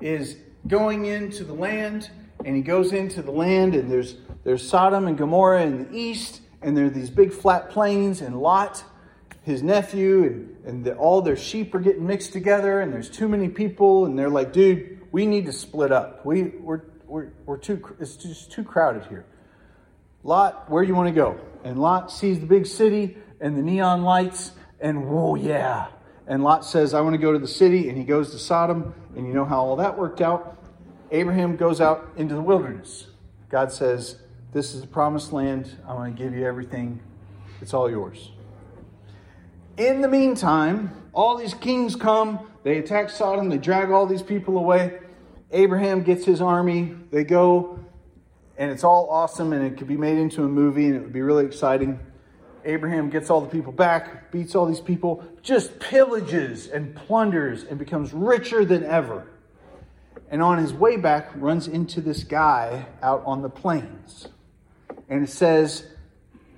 is 0.00 0.36
going 0.66 1.04
into 1.04 1.44
the 1.44 1.52
land, 1.52 2.10
and 2.44 2.56
he 2.56 2.62
goes 2.62 2.92
into 2.92 3.20
the 3.20 3.30
land, 3.30 3.74
and 3.74 3.90
there's 3.90 4.16
there's 4.42 4.66
Sodom 4.66 5.06
and 5.06 5.18
Gomorrah 5.18 5.62
in 5.62 5.84
the 5.84 5.96
east, 5.96 6.40
and 6.62 6.76
there 6.76 6.86
are 6.86 6.90
these 6.90 7.10
big 7.10 7.32
flat 7.32 7.70
plains, 7.70 8.20
and 8.22 8.40
Lot 8.40 8.84
his 9.44 9.62
nephew 9.62 10.24
and, 10.24 10.56
and 10.64 10.84
the, 10.84 10.94
all 10.96 11.20
their 11.20 11.36
sheep 11.36 11.74
are 11.74 11.80
getting 11.80 12.06
mixed 12.06 12.32
together 12.32 12.80
and 12.80 12.92
there's 12.92 13.10
too 13.10 13.28
many 13.28 13.48
people 13.48 14.06
and 14.06 14.18
they're 14.18 14.30
like 14.30 14.52
dude 14.52 15.00
we 15.12 15.26
need 15.26 15.44
to 15.44 15.52
split 15.52 15.92
up 15.92 16.24
we, 16.24 16.44
we're, 16.44 16.80
we're, 17.06 17.28
we're 17.44 17.58
too 17.58 17.78
it's 18.00 18.16
just 18.16 18.50
too 18.50 18.64
crowded 18.64 19.04
here 19.04 19.26
lot 20.24 20.68
where 20.68 20.82
do 20.82 20.88
you 20.88 20.94
want 20.96 21.08
to 21.08 21.14
go? 21.14 21.38
And 21.62 21.78
lot 21.78 22.10
sees 22.10 22.40
the 22.40 22.46
big 22.46 22.66
city 22.66 23.16
and 23.40 23.56
the 23.56 23.62
neon 23.62 24.02
lights 24.02 24.52
and 24.80 25.08
whoa 25.08 25.36
yeah. 25.36 25.86
And 26.26 26.42
lot 26.42 26.64
says 26.64 26.94
i 26.94 27.00
want 27.00 27.14
to 27.14 27.18
go 27.18 27.32
to 27.32 27.38
the 27.38 27.46
city 27.46 27.88
and 27.88 27.96
he 27.96 28.02
goes 28.02 28.32
to 28.32 28.38
sodom 28.38 28.94
and 29.14 29.26
you 29.26 29.32
know 29.32 29.44
how 29.44 29.60
all 29.60 29.76
that 29.76 29.96
worked 29.96 30.20
out? 30.20 30.58
Abraham 31.12 31.56
goes 31.56 31.80
out 31.80 32.10
into 32.16 32.34
the 32.34 32.42
wilderness. 32.42 33.06
God 33.48 33.70
says 33.70 34.18
this 34.52 34.74
is 34.74 34.80
the 34.80 34.86
promised 34.86 35.32
land. 35.32 35.76
I 35.86 35.94
want 35.94 36.16
to 36.16 36.22
give 36.22 36.34
you 36.34 36.44
everything. 36.44 37.00
It's 37.60 37.74
all 37.74 37.90
yours. 37.90 38.32
In 39.76 40.00
the 40.00 40.08
meantime, 40.08 40.90
all 41.12 41.36
these 41.36 41.54
kings 41.54 41.96
come, 41.96 42.48
they 42.62 42.78
attack 42.78 43.10
Sodom, 43.10 43.48
they 43.48 43.58
drag 43.58 43.90
all 43.90 44.06
these 44.06 44.22
people 44.22 44.58
away. 44.58 44.98
Abraham 45.50 46.02
gets 46.02 46.24
his 46.24 46.40
army, 46.40 46.94
they 47.10 47.24
go, 47.24 47.78
and 48.56 48.70
it's 48.70 48.84
all 48.84 49.08
awesome, 49.10 49.52
and 49.52 49.64
it 49.64 49.76
could 49.76 49.88
be 49.88 49.96
made 49.96 50.18
into 50.18 50.44
a 50.44 50.48
movie, 50.48 50.86
and 50.86 50.96
it 50.96 51.00
would 51.00 51.12
be 51.12 51.22
really 51.22 51.44
exciting. 51.44 51.98
Abraham 52.64 53.10
gets 53.10 53.30
all 53.30 53.40
the 53.40 53.48
people 53.48 53.72
back, 53.72 54.30
beats 54.32 54.54
all 54.54 54.66
these 54.66 54.80
people, 54.80 55.24
just 55.42 55.78
pillages 55.78 56.72
and 56.72 56.94
plunders, 56.94 57.64
and 57.64 57.78
becomes 57.78 58.12
richer 58.12 58.64
than 58.64 58.84
ever. 58.84 59.26
And 60.30 60.42
on 60.42 60.58
his 60.58 60.72
way 60.72 60.96
back, 60.96 61.30
runs 61.34 61.68
into 61.68 62.00
this 62.00 62.24
guy 62.24 62.86
out 63.02 63.22
on 63.26 63.42
the 63.42 63.50
plains. 63.50 64.28
And 65.08 65.22
it 65.22 65.30
says, 65.30 65.86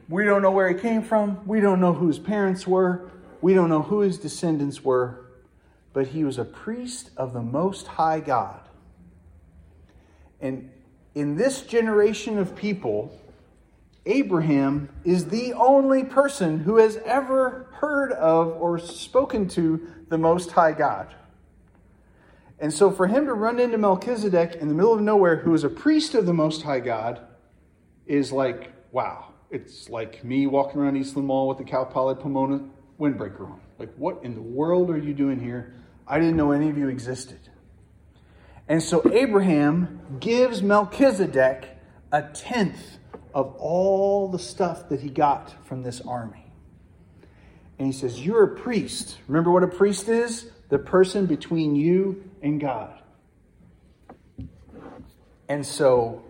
we 0.09 0.25
don't 0.25 0.43
know 0.43 0.53
where 0.53 0.69
he 0.69 0.81
came 0.81 1.03
from. 1.03 1.47
We 1.47 1.61
don't 1.61 1.81
know 1.81 1.93
who 1.93 2.07
his 2.07 2.19
parents 2.19 2.67
were. 2.67 3.11
We 3.41 3.55
don't 3.55 3.69
know 3.69 3.83
who 3.83 4.01
his 4.01 4.19
descendants 4.19 4.85
were. 4.85 5.27
But 5.93 6.09
he 6.09 6.23
was 6.23 6.39
a 6.39 6.45
priest 6.45 7.11
of 7.17 7.33
the 7.33 7.43
Most 7.43 7.89
High 7.89 8.21
God. 8.21 8.61
And 10.41 10.71
in 11.17 11.35
this 11.35 11.63
generation 11.63 12.39
of 12.39 12.55
people, 12.55 13.11
Abraham 14.05 14.91
is 15.03 15.29
the 15.29 15.55
only 15.55 16.05
person 16.05 16.61
who 16.61 16.77
has 16.77 16.99
ever 17.07 17.69
heard 17.73 18.13
of 18.13 18.49
or 18.49 18.79
spoken 18.79 19.49
to 19.49 19.89
the 20.11 20.19
Most 20.19 20.53
High 20.53 20.73
God. 20.73 21.13
And 22.59 22.71
so 22.71 22.91
for 22.91 23.07
him 23.07 23.25
to 23.25 23.33
run 23.33 23.59
into 23.59 23.79
Melchizedek 23.79 24.57
in 24.57 24.69
the 24.69 24.75
middle 24.75 24.93
of 24.93 25.01
nowhere, 25.01 25.37
who 25.37 25.55
is 25.55 25.65
a 25.65 25.71
priest 25.71 26.15
of 26.15 26.27
the 26.27 26.35
Most 26.35 26.63
High 26.63 26.81
God, 26.81 27.21
is 28.07 28.31
like, 28.31 28.71
wow. 28.93 29.33
It's 29.51 29.89
like 29.89 30.23
me 30.23 30.47
walking 30.47 30.81
around 30.81 30.99
Eastland 30.99 31.29
Mall 31.29 31.49
with 31.49 31.57
the 31.57 31.65
Cal 31.65 31.87
Poly 31.87 32.17
Pomona 32.17 32.61
windbreaker 33.01 33.41
on. 33.41 33.61
Like, 33.79 33.95
what 33.97 34.23
in 34.23 34.35
the 34.35 34.43
world 34.43 34.91
are 34.91 34.99
you 34.99 35.15
doing 35.15 35.41
here? 35.41 35.73
I 36.07 36.19
didn't 36.19 36.37
know 36.37 36.53
any 36.53 36.69
of 36.69 36.77
you 36.77 36.89
existed. 36.89 37.41
And 38.69 38.83
so 38.83 39.03
Abraham 39.13 40.01
gives 40.19 40.63
Melchizedek 40.63 41.69
a 42.11 42.23
tenth 42.23 42.99
of 43.35 43.55
all 43.57 44.29
the 44.29 44.39
stuff 44.39 44.89
that 44.89 45.01
he 45.01 45.09
got 45.09 45.67
from 45.67 45.83
this 45.83 46.01
army. 46.01 46.53
And 47.79 47.87
he 47.87 47.93
says, 47.93 48.25
You're 48.25 48.45
a 48.45 48.57
priest. 48.57 49.19
Remember 49.29 49.51
what 49.51 49.63
a 49.63 49.69
priest 49.69 50.09
is? 50.09 50.51
The 50.69 50.79
person 50.79 51.27
between 51.27 51.77
you 51.77 52.25
and 52.43 52.61
God. 52.61 52.99
And 55.49 55.65
so 55.65 56.25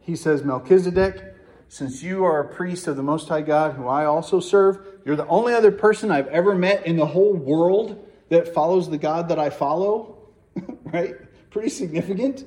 he 0.00 0.14
says, 0.14 0.44
Melchizedek, 0.44 1.34
since 1.68 2.02
you 2.02 2.24
are 2.24 2.40
a 2.40 2.54
priest 2.54 2.86
of 2.86 2.96
the 2.96 3.02
Most 3.02 3.28
High 3.28 3.42
God, 3.42 3.74
who 3.74 3.88
I 3.88 4.04
also 4.04 4.38
serve, 4.38 4.86
you're 5.04 5.16
the 5.16 5.26
only 5.26 5.54
other 5.54 5.72
person 5.72 6.10
I've 6.10 6.28
ever 6.28 6.54
met 6.54 6.86
in 6.86 6.96
the 6.96 7.06
whole 7.06 7.32
world 7.32 8.06
that 8.28 8.52
follows 8.54 8.90
the 8.90 8.98
God 8.98 9.28
that 9.30 9.38
I 9.38 9.50
follow. 9.50 10.18
right? 10.84 11.14
Pretty 11.50 11.68
significant. 11.68 12.44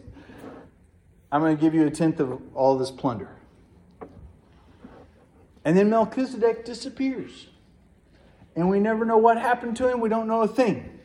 I'm 1.32 1.42
going 1.42 1.56
to 1.56 1.62
give 1.62 1.74
you 1.74 1.86
a 1.86 1.92
tenth 1.92 2.20
of 2.20 2.42
all 2.54 2.78
this 2.78 2.92
plunder. 2.92 3.30
And 5.66 5.78
then 5.78 5.90
Melchizedek 5.90 6.66
disappears. 6.66 7.48
And 8.56 8.70
we 8.70 8.80
never 8.80 9.06
know 9.06 9.18
what 9.18 9.38
happened 9.38 9.78
to 9.78 9.90
him. 9.90 10.00
We 10.00 10.10
don't 10.10 10.28
know 10.28 10.42
a 10.42 10.48
thing. 10.48 11.00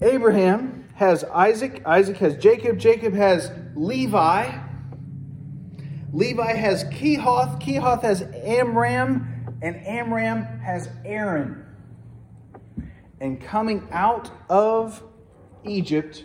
Abraham 0.00 0.88
has 0.94 1.24
Isaac. 1.24 1.82
Isaac 1.86 2.16
has 2.16 2.36
Jacob. 2.36 2.78
Jacob 2.78 3.14
has 3.14 3.50
Levi. 3.74 4.58
Levi 6.12 6.52
has 6.54 6.84
Kehoth. 6.84 7.60
Kehoth 7.60 8.02
has 8.02 8.22
Amram. 8.22 9.56
And 9.62 9.76
Amram 9.86 10.42
has 10.60 10.88
Aaron. 11.04 11.64
And 13.20 13.40
coming 13.40 13.86
out 13.92 14.30
of 14.48 15.02
Egypt, 15.64 16.24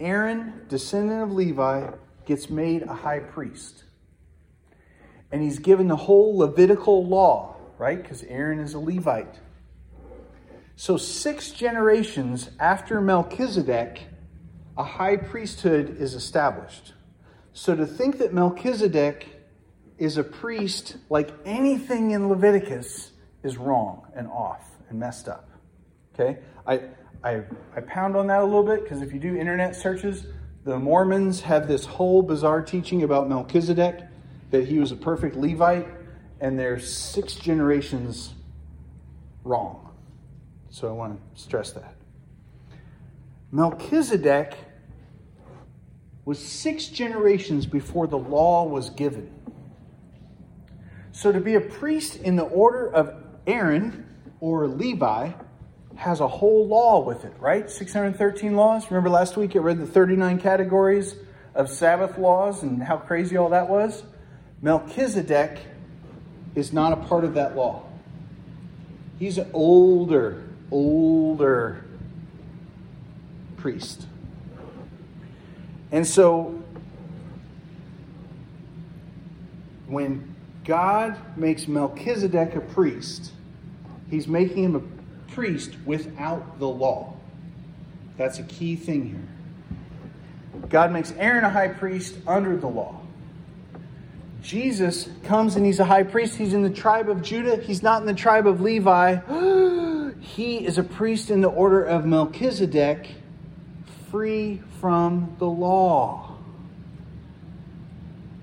Aaron, 0.00 0.62
descendant 0.68 1.22
of 1.22 1.32
Levi, 1.32 1.90
gets 2.24 2.48
made 2.48 2.82
a 2.82 2.94
high 2.94 3.20
priest. 3.20 3.84
And 5.30 5.42
he's 5.42 5.58
given 5.58 5.88
the 5.88 5.96
whole 5.96 6.38
Levitical 6.38 7.06
law, 7.06 7.56
right? 7.78 8.02
Because 8.02 8.22
Aaron 8.24 8.58
is 8.58 8.74
a 8.74 8.78
Levite. 8.78 9.38
So, 10.76 10.96
six 10.96 11.50
generations 11.50 12.50
after 12.58 13.00
Melchizedek, 13.02 14.00
a 14.78 14.84
high 14.84 15.16
priesthood 15.16 15.98
is 16.00 16.14
established. 16.14 16.94
So, 17.52 17.76
to 17.76 17.86
think 17.86 18.18
that 18.18 18.32
Melchizedek 18.32 19.28
is 19.98 20.16
a 20.16 20.24
priest 20.24 20.96
like 21.10 21.30
anything 21.44 22.12
in 22.12 22.28
Leviticus 22.28 23.10
is 23.42 23.58
wrong 23.58 24.06
and 24.16 24.26
off 24.28 24.64
and 24.88 24.98
messed 24.98 25.28
up. 25.28 25.50
Okay? 26.14 26.38
I, 26.66 26.80
I, 27.22 27.42
I 27.76 27.80
pound 27.80 28.16
on 28.16 28.26
that 28.28 28.40
a 28.40 28.44
little 28.44 28.62
bit 28.62 28.82
because 28.82 29.02
if 29.02 29.12
you 29.12 29.20
do 29.20 29.36
internet 29.36 29.76
searches, 29.76 30.26
the 30.64 30.78
Mormons 30.78 31.40
have 31.42 31.68
this 31.68 31.84
whole 31.84 32.22
bizarre 32.22 32.62
teaching 32.62 33.02
about 33.02 33.28
Melchizedek 33.28 34.00
that 34.50 34.66
he 34.66 34.78
was 34.78 34.92
a 34.92 34.96
perfect 34.96 35.36
Levite, 35.36 35.88
and 36.40 36.58
they're 36.58 36.78
six 36.78 37.34
generations 37.34 38.34
wrong. 39.44 39.94
So 40.70 40.88
I 40.88 40.92
want 40.92 41.18
to 41.34 41.40
stress 41.40 41.72
that. 41.72 41.94
Melchizedek 43.52 44.54
was 46.24 46.38
six 46.38 46.86
generations 46.86 47.66
before 47.66 48.06
the 48.06 48.18
law 48.18 48.64
was 48.64 48.90
given. 48.90 49.34
So 51.12 51.32
to 51.32 51.40
be 51.40 51.54
a 51.54 51.60
priest 51.60 52.16
in 52.16 52.36
the 52.36 52.44
order 52.44 52.88
of 52.88 53.12
Aaron 53.46 54.06
or 54.40 54.68
Levi 54.68 55.32
has 56.00 56.20
a 56.20 56.26
whole 56.26 56.66
law 56.66 56.98
with 56.98 57.26
it, 57.26 57.34
right? 57.40 57.70
613 57.70 58.56
laws. 58.56 58.90
Remember 58.90 59.10
last 59.10 59.36
week 59.36 59.54
it 59.54 59.60
read 59.60 59.78
the 59.78 59.86
39 59.86 60.40
categories 60.40 61.14
of 61.54 61.68
Sabbath 61.68 62.16
laws 62.16 62.62
and 62.62 62.82
how 62.82 62.96
crazy 62.96 63.36
all 63.36 63.50
that 63.50 63.68
was? 63.68 64.02
Melchizedek 64.62 65.58
is 66.54 66.72
not 66.72 66.94
a 66.94 66.96
part 66.96 67.24
of 67.24 67.34
that 67.34 67.54
law. 67.54 67.84
He's 69.18 69.36
an 69.36 69.50
older, 69.52 70.42
older 70.70 71.84
priest. 73.58 74.06
And 75.92 76.06
so, 76.06 76.62
when 79.86 80.34
God 80.64 81.18
makes 81.36 81.68
Melchizedek 81.68 82.56
a 82.56 82.60
priest, 82.62 83.32
he's 84.08 84.26
making 84.26 84.64
him 84.64 84.76
a 84.76 84.99
priest 85.30 85.74
without 85.84 86.58
the 86.58 86.68
law. 86.68 87.14
That's 88.16 88.38
a 88.38 88.42
key 88.42 88.76
thing 88.76 89.06
here. 89.06 90.68
God 90.68 90.92
makes 90.92 91.12
Aaron 91.12 91.44
a 91.44 91.50
high 91.50 91.68
priest 91.68 92.16
under 92.26 92.56
the 92.56 92.66
law. 92.66 93.00
Jesus 94.42 95.08
comes 95.24 95.56
and 95.56 95.66
he's 95.66 95.80
a 95.80 95.84
high 95.84 96.02
priest. 96.02 96.36
He's 96.36 96.54
in 96.54 96.62
the 96.62 96.70
tribe 96.70 97.08
of 97.08 97.22
Judah. 97.22 97.56
He's 97.56 97.82
not 97.82 98.00
in 98.00 98.06
the 98.06 98.14
tribe 98.14 98.46
of 98.46 98.60
Levi. 98.60 99.16
he 100.20 100.64
is 100.64 100.78
a 100.78 100.82
priest 100.82 101.30
in 101.30 101.40
the 101.40 101.48
order 101.48 101.82
of 101.82 102.06
Melchizedek, 102.06 103.08
free 104.10 104.62
from 104.80 105.36
the 105.38 105.46
law. 105.46 106.36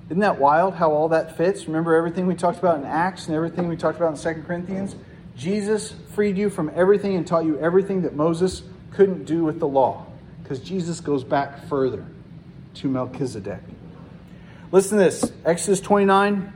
Isn't 0.09 0.19
that 0.19 0.39
wild 0.39 0.75
how 0.75 0.91
all 0.91 1.09
that 1.09 1.35
fits? 1.35 1.67
Remember 1.67 1.95
everything 1.95 2.27
we 2.27 2.35
talked 2.35 2.59
about 2.59 2.77
in 2.77 2.85
Acts 2.85 3.27
and 3.27 3.35
everything 3.35 3.67
we 3.67 3.75
talked 3.75 3.97
about 3.97 4.11
in 4.11 4.17
Second 4.17 4.45
Corinthians? 4.45 4.95
Jesus 5.37 5.93
freed 6.15 6.35
you 6.35 6.49
from 6.49 6.71
everything 6.73 7.15
and 7.15 7.25
taught 7.25 7.45
you 7.45 7.59
everything 7.59 8.01
that 8.01 8.15
Moses 8.15 8.63
couldn't 8.91 9.25
do 9.25 9.43
with 9.43 9.59
the 9.59 9.67
law 9.67 10.07
because 10.41 10.59
Jesus 10.59 10.99
goes 10.99 11.23
back 11.23 11.67
further 11.67 12.03
to 12.75 12.87
Melchizedek. 12.87 13.59
Listen 14.71 14.97
to 14.97 15.03
this 15.03 15.31
Exodus 15.45 15.79
29. 15.79 16.53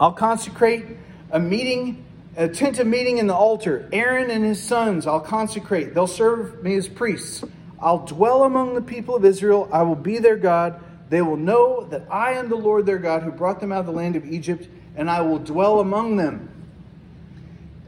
I'll 0.00 0.12
consecrate 0.12 0.86
a 1.30 1.38
meeting, 1.38 2.04
a 2.36 2.48
tent 2.48 2.78
of 2.78 2.86
meeting 2.86 3.18
in 3.18 3.26
the 3.26 3.34
altar. 3.34 3.86
Aaron 3.92 4.30
and 4.30 4.44
his 4.44 4.62
sons 4.62 5.06
I'll 5.06 5.20
consecrate. 5.20 5.92
They'll 5.92 6.06
serve 6.06 6.62
me 6.62 6.76
as 6.76 6.88
priests. 6.88 7.44
I'll 7.78 8.06
dwell 8.06 8.44
among 8.44 8.74
the 8.74 8.82
people 8.82 9.14
of 9.14 9.26
Israel. 9.26 9.68
I 9.72 9.82
will 9.82 9.94
be 9.94 10.18
their 10.18 10.36
God. 10.36 10.82
They 11.10 11.20
will 11.20 11.36
know 11.36 11.84
that 11.84 12.06
I 12.10 12.32
am 12.32 12.48
the 12.48 12.56
Lord 12.56 12.86
their 12.86 12.98
God 12.98 13.22
who 13.24 13.30
brought 13.30 13.60
them 13.60 13.72
out 13.72 13.80
of 13.80 13.86
the 13.86 13.92
land 13.92 14.16
of 14.16 14.24
Egypt, 14.24 14.68
and 14.96 15.10
I 15.10 15.20
will 15.20 15.38
dwell 15.38 15.80
among 15.80 16.16
them. 16.16 16.49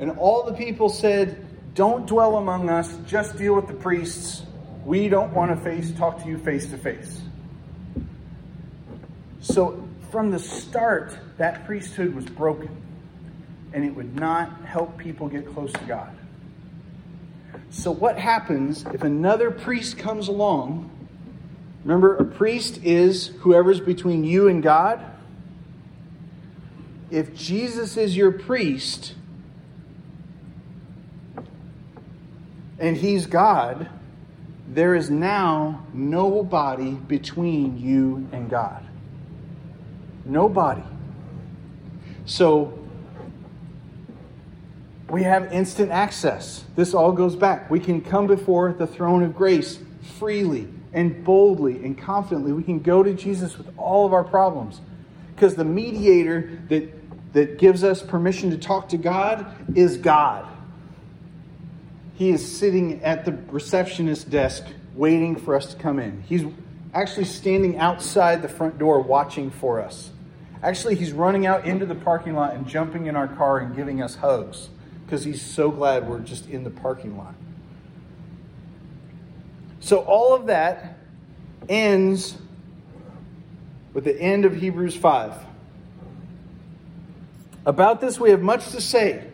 And 0.02 0.10
all 0.18 0.42
the 0.42 0.52
people 0.52 0.88
said, 0.88 1.46
Don't 1.76 2.08
dwell 2.08 2.36
among 2.36 2.68
us, 2.68 2.92
just 3.06 3.38
deal 3.38 3.54
with 3.54 3.68
the 3.68 3.74
priests. 3.74 4.42
We 4.84 5.08
don't 5.08 5.32
want 5.32 5.56
to 5.56 5.64
face 5.64 5.92
talk 5.92 6.20
to 6.24 6.28
you 6.28 6.38
face 6.38 6.66
to 6.70 6.76
face. 6.76 7.20
So 9.38 9.88
from 10.10 10.32
the 10.32 10.40
start, 10.40 11.16
that 11.38 11.64
priesthood 11.66 12.16
was 12.16 12.24
broken, 12.24 12.68
and 13.72 13.84
it 13.84 13.94
would 13.94 14.16
not 14.16 14.64
help 14.64 14.98
people 14.98 15.28
get 15.28 15.46
close 15.46 15.72
to 15.72 15.84
God. 15.84 16.12
So, 17.70 17.92
what 17.92 18.18
happens 18.18 18.84
if 18.92 19.04
another 19.04 19.52
priest 19.52 19.98
comes 19.98 20.26
along? 20.26 20.90
Remember, 21.84 22.16
a 22.16 22.24
priest 22.24 22.82
is 22.82 23.28
whoever's 23.38 23.78
between 23.78 24.24
you 24.24 24.48
and 24.48 24.64
God. 24.64 25.00
If 27.12 27.36
Jesus 27.36 27.96
is 27.96 28.16
your 28.16 28.32
priest 28.32 29.14
and 32.82 32.96
he's 32.96 33.26
God, 33.26 33.88
there 34.68 34.96
is 34.96 35.08
now 35.08 35.86
nobody 35.94 36.90
between 36.90 37.78
you 37.78 38.26
and 38.32 38.50
God. 38.50 38.84
Nobody. 40.24 40.82
So 42.26 42.76
we 45.08 45.22
have 45.22 45.52
instant 45.52 45.92
access. 45.92 46.64
This 46.74 46.92
all 46.92 47.12
goes 47.12 47.36
back. 47.36 47.70
We 47.70 47.78
can 47.78 48.00
come 48.00 48.26
before 48.26 48.72
the 48.72 48.86
throne 48.86 49.22
of 49.22 49.36
grace 49.36 49.78
freely 50.18 50.66
and 50.92 51.22
boldly 51.24 51.84
and 51.84 51.96
confidently. 51.96 52.52
We 52.52 52.64
can 52.64 52.80
go 52.80 53.04
to 53.04 53.14
Jesus 53.14 53.56
with 53.56 53.72
all 53.78 54.06
of 54.06 54.12
our 54.12 54.24
problems. 54.24 54.80
Because 55.36 55.54
the 55.54 55.64
mediator 55.64 56.60
that, 56.68 57.32
that 57.32 57.58
gives 57.58 57.84
us 57.84 58.02
permission 58.02 58.50
to 58.50 58.58
talk 58.58 58.88
to 58.88 58.96
God 58.96 59.46
is 59.76 59.96
God. 59.98 60.48
He 62.22 62.30
is 62.30 62.56
sitting 62.56 63.02
at 63.02 63.24
the 63.24 63.32
receptionist 63.50 64.30
desk 64.30 64.62
waiting 64.94 65.34
for 65.34 65.56
us 65.56 65.74
to 65.74 65.76
come 65.76 65.98
in. 65.98 66.22
He's 66.22 66.44
actually 66.94 67.24
standing 67.24 67.78
outside 67.78 68.42
the 68.42 68.48
front 68.48 68.78
door 68.78 69.00
watching 69.00 69.50
for 69.50 69.80
us. 69.80 70.12
Actually, 70.62 70.94
he's 70.94 71.10
running 71.10 71.46
out 71.46 71.66
into 71.66 71.84
the 71.84 71.96
parking 71.96 72.36
lot 72.36 72.54
and 72.54 72.64
jumping 72.64 73.06
in 73.06 73.16
our 73.16 73.26
car 73.26 73.58
and 73.58 73.74
giving 73.74 74.00
us 74.00 74.14
hugs 74.14 74.68
because 75.04 75.24
he's 75.24 75.42
so 75.42 75.68
glad 75.68 76.08
we're 76.08 76.20
just 76.20 76.48
in 76.48 76.62
the 76.62 76.70
parking 76.70 77.18
lot. 77.18 77.34
So, 79.80 79.98
all 79.98 80.32
of 80.32 80.46
that 80.46 80.98
ends 81.68 82.38
with 83.94 84.04
the 84.04 84.16
end 84.16 84.44
of 84.44 84.54
Hebrews 84.54 84.94
5. 84.94 85.34
About 87.66 88.00
this, 88.00 88.20
we 88.20 88.30
have 88.30 88.42
much 88.42 88.68
to 88.68 88.80
say. 88.80 89.26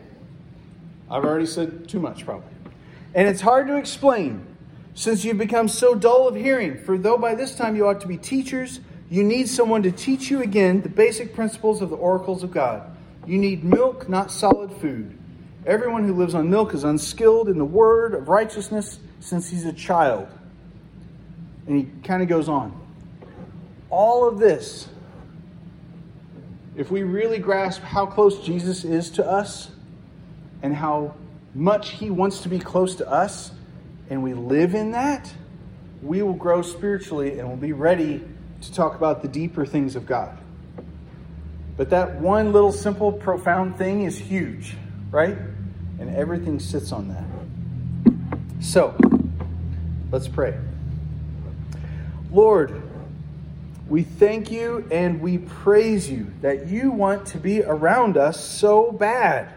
I've 1.07 1.23
already 1.23 1.45
said 1.45 1.87
too 1.87 1.99
much, 1.99 2.25
probably. 2.25 2.49
And 3.13 3.27
it's 3.27 3.41
hard 3.41 3.67
to 3.67 3.77
explain 3.77 4.45
since 4.93 5.23
you've 5.23 5.37
become 5.37 5.67
so 5.67 5.95
dull 5.95 6.27
of 6.27 6.35
hearing. 6.35 6.77
For 6.83 6.97
though 6.97 7.17
by 7.17 7.35
this 7.35 7.55
time 7.55 7.75
you 7.75 7.87
ought 7.87 8.01
to 8.01 8.07
be 8.07 8.17
teachers, 8.17 8.79
You 9.09 9.23
need 9.23 9.49
someone 9.49 9.81
to 9.83 9.91
teach 9.91 10.29
you 10.29 10.43
again 10.43 10.81
the 10.81 10.89
basic 10.89 11.33
principles 11.33 11.81
of 11.81 11.89
the 11.89 11.95
oracles 11.95 12.43
of 12.43 12.51
God. 12.51 12.95
You 13.25 13.39
need 13.39 13.63
milk, 13.63 14.07
not 14.07 14.31
solid 14.31 14.71
food. 14.71 15.17
Everyone 15.65 16.05
who 16.05 16.13
lives 16.13 16.35
on 16.35 16.49
milk 16.49 16.73
is 16.73 16.83
unskilled 16.83 17.49
in 17.49 17.57
the 17.57 17.65
word 17.65 18.13
of 18.13 18.29
righteousness 18.29 18.99
since 19.19 19.49
he's 19.49 19.65
a 19.65 19.73
child. 19.73 20.27
And 21.67 21.75
he 21.75 22.07
kind 22.07 22.21
of 22.21 22.29
goes 22.29 22.47
on. 22.47 22.79
All 23.89 24.27
of 24.27 24.37
this, 24.37 24.87
if 26.75 26.91
we 26.91 27.01
really 27.01 27.39
grasp 27.39 27.81
how 27.81 28.05
close 28.05 28.45
Jesus 28.45 28.83
is 28.83 29.09
to 29.11 29.25
us 29.25 29.71
and 30.61 30.73
how 30.73 31.15
much 31.59 31.89
he 31.89 32.09
wants 32.09 32.41
to 32.41 32.49
be 32.49 32.57
close 32.57 32.95
to 32.95 33.09
us, 33.09 33.51
and 34.09 34.23
we 34.23 34.33
live 34.33 34.73
in 34.73 34.91
that, 34.91 35.31
we 36.01 36.21
will 36.21 36.33
grow 36.33 36.61
spiritually 36.61 37.39
and 37.39 37.47
we'll 37.47 37.57
be 37.57 37.73
ready 37.73 38.23
to 38.61 38.73
talk 38.73 38.95
about 38.95 39.21
the 39.21 39.27
deeper 39.27 39.65
things 39.65 39.95
of 39.95 40.05
God. 40.05 40.37
But 41.75 41.89
that 41.89 42.15
one 42.15 42.53
little 42.53 42.71
simple, 42.71 43.11
profound 43.11 43.77
thing 43.77 44.03
is 44.03 44.17
huge, 44.17 44.75
right? 45.11 45.37
And 45.99 46.15
everything 46.15 46.59
sits 46.59 46.91
on 46.91 47.09
that. 47.09 47.25
So, 48.61 48.95
let's 50.11 50.27
pray. 50.27 50.57
Lord, 52.31 52.81
we 53.89 54.03
thank 54.03 54.51
you 54.51 54.87
and 54.91 55.19
we 55.19 55.39
praise 55.39 56.09
you 56.09 56.31
that 56.41 56.67
you 56.67 56.91
want 56.91 57.27
to 57.27 57.37
be 57.37 57.63
around 57.63 58.17
us 58.17 58.43
so 58.43 58.91
bad, 58.91 59.51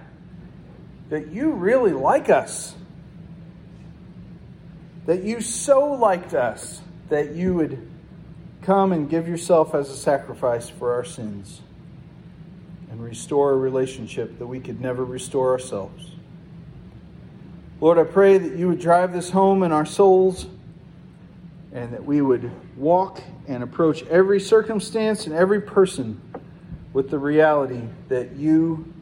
that 1.12 1.30
you 1.30 1.50
really 1.50 1.92
like 1.92 2.30
us, 2.30 2.74
that 5.04 5.22
you 5.22 5.42
so 5.42 5.92
liked 5.92 6.32
us 6.32 6.80
that 7.10 7.34
you 7.34 7.52
would 7.52 7.86
come 8.62 8.94
and 8.94 9.10
give 9.10 9.28
yourself 9.28 9.74
as 9.74 9.90
a 9.90 9.94
sacrifice 9.94 10.70
for 10.70 10.94
our 10.94 11.04
sins 11.04 11.60
and 12.90 13.04
restore 13.04 13.52
a 13.52 13.56
relationship 13.58 14.38
that 14.38 14.46
we 14.46 14.58
could 14.58 14.80
never 14.80 15.04
restore 15.04 15.50
ourselves. 15.52 16.12
Lord, 17.82 17.98
I 17.98 18.04
pray 18.04 18.38
that 18.38 18.56
you 18.56 18.68
would 18.68 18.80
drive 18.80 19.12
this 19.12 19.28
home 19.28 19.64
in 19.64 19.70
our 19.70 19.84
souls 19.84 20.46
and 21.74 21.92
that 21.92 22.06
we 22.06 22.22
would 22.22 22.50
walk 22.74 23.22
and 23.46 23.62
approach 23.62 24.02
every 24.04 24.40
circumstance 24.40 25.26
and 25.26 25.34
every 25.34 25.60
person 25.60 26.22
with 26.94 27.10
the 27.10 27.18
reality 27.18 27.82
that 28.08 28.34
you 28.34 28.94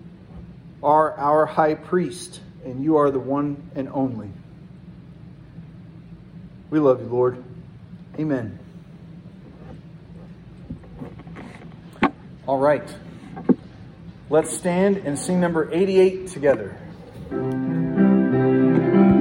are 0.82 1.12
our 1.14 1.46
high 1.46 1.74
priest 1.74 2.40
and 2.64 2.82
you 2.82 2.96
are 2.96 3.10
the 3.10 3.18
one 3.18 3.70
and 3.74 3.88
only. 3.88 4.30
We 6.70 6.78
love 6.78 7.00
you, 7.00 7.08
Lord. 7.08 7.42
Amen. 8.18 8.58
All 12.46 12.58
right. 12.58 12.88
Let's 14.28 14.56
stand 14.56 14.98
and 14.98 15.18
sing 15.18 15.40
number 15.40 15.72
88 15.72 16.28
together. 16.28 16.76